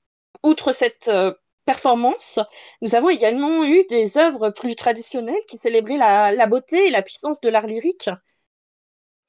outre 0.42 0.72
cette 0.72 1.08
euh, 1.08 1.32
performance, 1.64 2.40
nous 2.80 2.94
avons 2.94 3.08
également 3.08 3.64
eu 3.64 3.84
des 3.88 4.18
œuvres 4.18 4.50
plus 4.50 4.74
traditionnelles 4.74 5.42
qui 5.48 5.58
célébraient 5.58 5.96
la, 5.98 6.46
beauté 6.46 6.88
et 6.88 6.90
la 6.90 7.02
puissance 7.02 7.40
de 7.40 7.48
l'art 7.48 7.66
lyrique. 7.66 8.10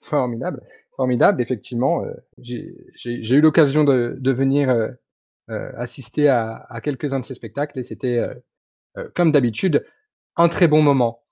Formidable, 0.01 0.61
formidable, 0.95 1.41
effectivement. 1.41 2.03
Euh, 2.03 2.13
j'ai 2.37 3.35
eu 3.35 3.41
l'occasion 3.41 3.83
de, 3.83 4.31
venir 4.31 4.95
assister 5.47 6.29
à, 6.29 6.65
à 6.69 6.81
quelques-uns 6.81 7.19
de 7.19 7.25
ces 7.25 7.35
spectacles 7.35 7.79
et 7.79 7.83
c'était, 7.83 8.19
comme 9.13 9.31
d'habitude, 9.31 9.85
un 10.35 10.49
très 10.49 10.67
bon 10.67 10.81
moment. 10.81 11.23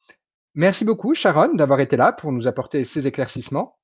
Merci 0.54 0.84
beaucoup, 0.84 1.16
Sharon, 1.16 1.54
d'avoir 1.54 1.80
été 1.80 1.96
là 1.96 2.12
pour 2.12 2.32
nous 2.32 2.46
apporter 2.46 2.84
ces 2.84 3.08
éclaircissements. 3.08 3.78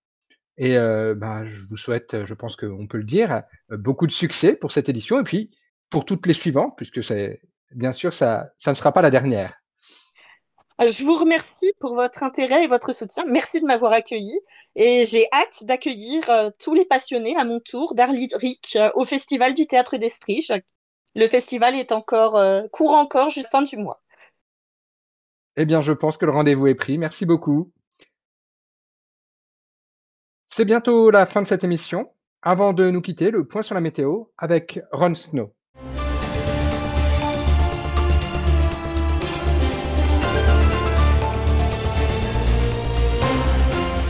Et 0.57 0.75
bah, 0.75 1.45
je 1.45 1.65
vous 1.69 1.77
souhaite, 1.77 2.25
je 2.25 2.33
pense 2.33 2.55
qu'on 2.55 2.87
peut 2.87 2.97
le 2.97 3.03
dire, 3.03 3.43
beaucoup 3.69 4.07
de 4.07 4.11
succès 4.11 4.55
pour 4.55 4.71
cette 4.71 4.89
édition 4.89 5.19
et 5.19 5.23
puis 5.23 5.51
pour 5.89 6.03
toutes 6.03 6.25
les 6.25 6.33
suivantes, 6.33 6.73
puisque 6.75 7.03
c'est 7.03 7.41
bien 7.71 7.93
sûr 7.93 8.13
ça, 8.13 8.49
ça 8.57 8.71
ne 8.71 8.75
sera 8.75 8.91
pas 8.91 9.01
la 9.01 9.11
dernière. 9.11 9.53
Je 10.79 11.03
vous 11.03 11.17
remercie 11.17 11.71
pour 11.79 11.95
votre 11.95 12.23
intérêt 12.23 12.63
et 12.63 12.67
votre 12.67 12.93
soutien. 12.93 13.23
Merci 13.27 13.61
de 13.61 13.65
m'avoir 13.65 13.93
accueilli 13.93 14.39
et 14.75 15.05
j'ai 15.05 15.27
hâte 15.33 15.63
d'accueillir 15.63 16.51
tous 16.59 16.73
les 16.73 16.85
passionnés 16.85 17.35
à 17.35 17.45
mon 17.45 17.59
tour 17.59 17.95
d'art 17.95 18.11
lyrique 18.11 18.77
au 18.93 19.03
Festival 19.03 19.53
du 19.53 19.65
Théâtre 19.65 19.97
d'Estriges. 19.97 20.53
Le 21.15 21.27
festival 21.27 21.75
est 21.75 21.91
encore 21.91 22.39
court 22.71 22.93
encore 22.93 23.29
jusqu'à 23.31 23.49
fin 23.49 23.61
du 23.63 23.77
mois. 23.77 24.01
Eh 25.55 25.65
bien, 25.65 25.81
je 25.81 25.91
pense 25.91 26.17
que 26.17 26.25
le 26.25 26.31
rendez-vous 26.31 26.67
est 26.67 26.75
pris. 26.75 26.99
Merci 26.99 27.25
beaucoup. 27.25 27.71
C'est 30.57 30.65
bientôt 30.65 31.11
la 31.11 31.27
fin 31.27 31.43
de 31.43 31.47
cette 31.47 31.63
émission. 31.63 32.09
Avant 32.41 32.73
de 32.73 32.89
nous 32.89 32.99
quitter, 32.99 33.29
le 33.29 33.45
point 33.45 33.61
sur 33.61 33.75
la 33.75 33.79
météo 33.79 34.23
avec 34.39 34.79
Ron 34.91 35.13
Snow. 35.13 35.53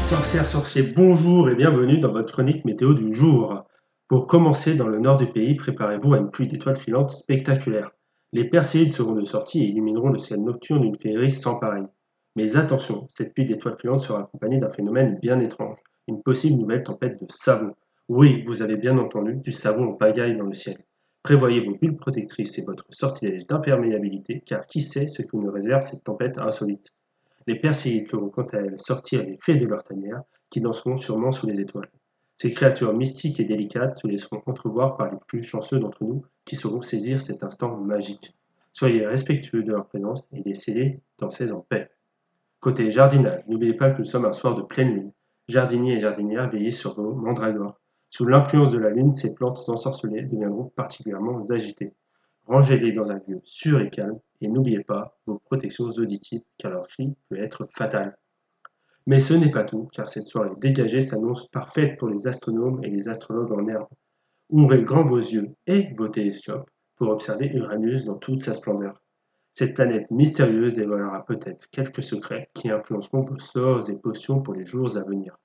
Sorcières, 0.07 0.47
sorciers, 0.47 0.83
bonjour 0.83 1.49
et 1.49 1.55
bienvenue 1.55 1.99
dans 1.99 2.13
votre 2.13 2.31
chronique 2.31 2.63
météo 2.63 2.93
du 2.93 3.13
jour. 3.13 3.65
Pour 4.07 4.27
commencer, 4.27 4.75
dans 4.75 4.87
le 4.87 4.99
nord 4.99 5.17
du 5.17 5.27
pays, 5.27 5.55
préparez-vous 5.55 6.13
à 6.13 6.19
une 6.19 6.31
pluie 6.31 6.47
d'étoiles 6.47 6.79
filantes 6.79 7.09
spectaculaire. 7.09 7.91
Les 8.31 8.49
perséides 8.49 8.93
seront 8.93 9.15
de 9.15 9.25
sortie 9.25 9.65
et 9.65 9.67
illumineront 9.67 10.11
le 10.11 10.17
ciel 10.17 10.41
nocturne 10.41 10.83
d'une 10.83 10.97
féerie 10.97 11.31
sans 11.31 11.59
pareil. 11.59 11.83
Mais 12.37 12.55
attention, 12.55 13.05
cette 13.09 13.33
pluie 13.33 13.43
d'étoiles 13.43 13.75
filantes 13.77 13.99
sera 13.99 14.21
accompagnée 14.21 14.59
d'un 14.59 14.71
phénomène 14.71 15.19
bien 15.21 15.41
étrange 15.41 15.77
une 16.07 16.21
possible 16.21 16.59
nouvelle 16.59 16.83
tempête 16.83 17.21
de 17.21 17.27
savon. 17.29 17.75
Oui, 18.09 18.43
vous 18.45 18.61
avez 18.61 18.77
bien 18.77 18.97
entendu, 18.97 19.35
du 19.35 19.51
savon 19.51 19.89
en 19.89 19.93
pagaille 19.93 20.37
dans 20.37 20.45
le 20.45 20.53
ciel. 20.53 20.77
Prévoyez 21.23 21.59
vos 21.59 21.75
bulles 21.75 21.97
protectrices 21.97 22.57
et 22.57 22.61
votre 22.61 22.85
sortilège 22.89 23.45
d'imperméabilité, 23.45 24.41
car 24.45 24.65
qui 24.65 24.81
sait 24.81 25.07
ce 25.07 25.21
que 25.21 25.35
nous 25.35 25.51
réserve 25.51 25.81
cette 25.81 26.05
tempête 26.05 26.37
insolite? 26.37 26.93
Les 27.47 27.59
Perséides 27.59 28.07
feront 28.07 28.29
quant 28.29 28.47
à 28.53 28.57
elles 28.57 28.79
sortir 28.79 29.23
les 29.23 29.37
fées 29.41 29.55
de 29.55 29.65
leur 29.65 29.83
tanière, 29.83 30.21
qui 30.49 30.61
danseront 30.61 30.95
sûrement 30.95 31.31
sous 31.31 31.47
les 31.47 31.59
étoiles. 31.59 31.89
Ces 32.37 32.51
créatures 32.51 32.93
mystiques 32.93 33.39
et 33.39 33.45
délicates 33.45 33.97
se 33.97 34.07
laisseront 34.07 34.41
entrevoir 34.45 34.95
par 34.95 35.11
les 35.11 35.17
plus 35.27 35.41
chanceux 35.43 35.79
d'entre 35.79 36.03
nous 36.03 36.23
qui 36.45 36.55
sauront 36.55 36.81
saisir 36.81 37.19
cet 37.19 37.43
instant 37.43 37.75
magique. 37.77 38.35
Soyez 38.73 39.05
respectueux 39.07 39.63
de 39.63 39.71
leur 39.71 39.87
présence 39.87 40.27
et 40.31 40.43
laissez-les 40.45 41.01
danser 41.17 41.51
en 41.51 41.61
paix. 41.61 41.89
Côté 42.59 42.91
jardinage, 42.91 43.41
n'oubliez 43.47 43.73
pas 43.73 43.89
que 43.91 43.99
nous 43.99 44.05
sommes 44.05 44.25
un 44.25 44.33
soir 44.33 44.55
de 44.55 44.61
pleine 44.61 44.93
lune. 44.93 45.11
Jardiniers 45.47 45.93
et 45.93 45.99
jardinières, 45.99 46.49
veillez 46.49 46.71
sur 46.71 46.95
vos 46.95 47.13
mandragores. 47.13 47.79
Sous 48.09 48.25
l'influence 48.25 48.71
de 48.71 48.77
la 48.77 48.89
lune, 48.89 49.13
ces 49.13 49.33
plantes 49.33 49.63
ensorcelées 49.67 50.23
deviendront 50.23 50.71
particulièrement 50.75 51.39
agitées. 51.49 51.93
Rangez-les 52.47 52.91
dans 52.91 53.11
un 53.11 53.21
lieu 53.27 53.39
sûr 53.43 53.81
et 53.81 53.89
calme 53.89 54.19
et 54.41 54.47
n'oubliez 54.47 54.83
pas 54.83 55.17
vos 55.25 55.39
protections 55.39 55.87
auditives 55.87 56.43
car 56.57 56.71
leur 56.71 56.87
cri 56.87 57.15
peut 57.29 57.37
être 57.37 57.67
fatal. 57.71 58.17
Mais 59.05 59.21
ce 59.21 59.33
n'est 59.33 59.51
pas 59.51 59.63
tout, 59.63 59.87
car 59.93 60.09
cette 60.09 60.27
soirée 60.27 60.51
dégagée 60.57 61.01
s'annonce 61.01 61.47
parfaite 61.47 61.97
pour 61.97 62.09
les 62.09 62.27
astronomes 62.27 62.83
et 62.83 62.89
les 62.89 63.07
astrologues 63.07 63.53
en 63.53 63.67
herbe. 63.67 63.87
Ouvrez 64.49 64.83
grand 64.83 65.05
vos 65.05 65.17
yeux 65.17 65.55
et 65.65 65.93
vos 65.97 66.09
télescopes 66.09 66.69
pour 66.97 67.09
observer 67.09 67.47
Uranus 67.53 68.03
dans 68.03 68.15
toute 68.15 68.41
sa 68.41 68.53
splendeur. 68.53 69.01
Cette 69.57 69.73
planète 69.73 70.11
mystérieuse 70.11 70.75
dévoilera 70.75 71.25
peut-être 71.25 71.67
quelques 71.71 72.03
secrets 72.03 72.51
qui 72.53 72.69
influenceront 72.69 73.23
vos 73.23 73.39
sorts 73.39 73.89
et 73.89 73.97
potions 73.97 74.39
pour 74.39 74.53
les 74.53 74.67
jours 74.67 74.95
à 74.97 75.03
venir. 75.03 75.35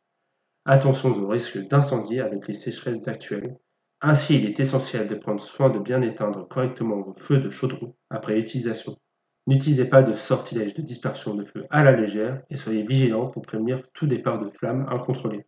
Attention 0.66 1.14
au 1.14 1.28
risque 1.28 1.66
d'incendie 1.68 2.20
avec 2.20 2.46
les 2.46 2.52
sécheresses 2.52 3.08
actuelles. 3.08 3.56
Ainsi, 4.02 4.36
il 4.36 4.44
est 4.44 4.60
essentiel 4.60 5.08
de 5.08 5.14
prendre 5.14 5.40
soin 5.40 5.70
de 5.70 5.78
bien 5.78 6.02
éteindre 6.02 6.46
correctement 6.46 7.00
vos 7.00 7.14
feux 7.16 7.38
de 7.38 7.48
chaudron 7.48 7.96
après 8.10 8.38
utilisation. 8.38 8.98
N'utilisez 9.46 9.86
pas 9.86 10.02
de 10.02 10.12
sortilège 10.12 10.74
de 10.74 10.82
dispersion 10.82 11.34
de 11.34 11.46
feu 11.46 11.64
à 11.70 11.82
la 11.82 11.92
légère 11.92 12.42
et 12.50 12.56
soyez 12.56 12.82
vigilants 12.82 13.28
pour 13.28 13.40
prévenir 13.40 13.80
tout 13.94 14.06
départ 14.06 14.44
de 14.44 14.50
flammes 14.50 14.86
incontrôlé. 14.90 15.46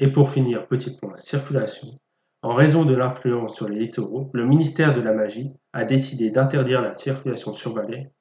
Et 0.00 0.10
pour 0.10 0.30
finir, 0.30 0.66
petit 0.66 0.96
point 0.96 1.16
circulation. 1.16 2.00
En 2.42 2.54
raison 2.54 2.84
de 2.84 2.94
l'influence 2.94 3.56
sur 3.56 3.68
les 3.68 3.80
littoraux, 3.80 4.30
le 4.32 4.46
ministère 4.46 4.94
de 4.94 5.00
la 5.00 5.12
Magie 5.12 5.50
a 5.72 5.84
décidé 5.84 6.30
d'interdire 6.30 6.80
la 6.80 6.96
circulation 6.96 7.52
sur 7.52 7.74
vallée 7.74 8.12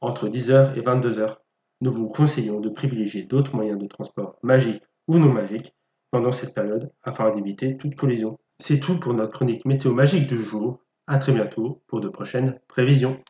entre 0.00 0.28
10h 0.28 0.76
et 0.76 0.80
22h. 0.80 1.36
Nous 1.80 1.92
vous 1.92 2.08
conseillons 2.08 2.58
de 2.58 2.68
privilégier 2.68 3.22
d'autres 3.22 3.54
moyens 3.54 3.78
de 3.78 3.86
transport 3.86 4.36
magiques 4.42 4.82
ou 5.06 5.18
non 5.18 5.32
magiques 5.32 5.72
pendant 6.10 6.32
cette 6.32 6.52
période 6.52 6.92
afin 7.04 7.32
d'éviter 7.32 7.76
toute 7.76 7.94
collision. 7.94 8.40
C'est 8.58 8.80
tout 8.80 8.98
pour 8.98 9.14
notre 9.14 9.34
chronique 9.34 9.64
météo 9.64 9.94
magique 9.94 10.26
du 10.26 10.42
jour. 10.42 10.80
A 11.06 11.18
très 11.18 11.32
bientôt 11.32 11.84
pour 11.86 12.00
de 12.00 12.08
prochaines 12.08 12.58
prévisions. 12.66 13.22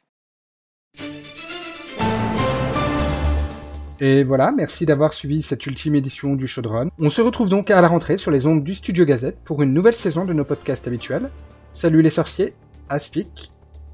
Et 4.02 4.22
voilà, 4.22 4.50
merci 4.50 4.86
d'avoir 4.86 5.12
suivi 5.12 5.42
cette 5.42 5.66
ultime 5.66 5.94
édition 5.94 6.34
du 6.34 6.48
Chaudron. 6.48 6.90
On 6.98 7.10
se 7.10 7.20
retrouve 7.20 7.50
donc 7.50 7.70
à 7.70 7.82
la 7.82 7.88
rentrée 7.88 8.16
sur 8.16 8.30
les 8.30 8.46
ondes 8.46 8.64
du 8.64 8.74
Studio 8.74 9.04
Gazette 9.04 9.38
pour 9.44 9.60
une 9.60 9.72
nouvelle 9.72 9.94
saison 9.94 10.24
de 10.24 10.32
nos 10.32 10.46
podcasts 10.46 10.86
habituels. 10.86 11.30
Salut 11.74 12.00
les 12.00 12.08
sorciers, 12.08 12.54
Aspic, 12.88 13.50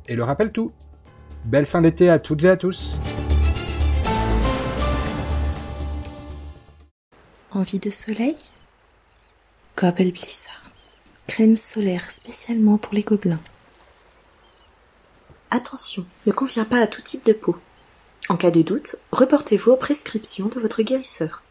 et 0.06 0.14
le 0.14 0.22
rappel 0.22 0.52
tout. 0.52 0.70
Belle 1.44 1.66
fin 1.66 1.82
d'été 1.82 2.08
à 2.08 2.20
toutes 2.20 2.44
et 2.44 2.48
à 2.48 2.56
tous. 2.56 3.00
Envie 7.50 7.80
de 7.80 7.90
soleil? 7.90 8.36
Gobel 9.76 10.12
Blissa. 10.12 10.52
Crème 11.26 11.56
solaire 11.56 12.12
spécialement 12.12 12.78
pour 12.78 12.94
les 12.94 13.02
gobelins. 13.02 13.40
Attention, 15.50 16.06
ne 16.26 16.32
convient 16.32 16.64
pas 16.64 16.78
à 16.78 16.86
tout 16.86 17.02
type 17.02 17.26
de 17.26 17.32
peau. 17.32 17.56
En 18.28 18.36
cas 18.36 18.50
de 18.50 18.62
doute, 18.62 18.96
reportez-vous 19.12 19.72
aux 19.72 19.76
prescriptions 19.76 20.48
de 20.48 20.58
votre 20.58 20.82
guérisseur. 20.82 21.42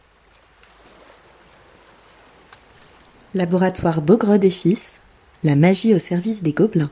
Laboratoire 3.32 4.02
Beaugrod 4.02 4.44
et 4.44 4.50
Fils, 4.50 5.00
la 5.42 5.56
magie 5.56 5.94
au 5.94 5.98
service 5.98 6.42
des 6.42 6.52
gobelins. 6.52 6.90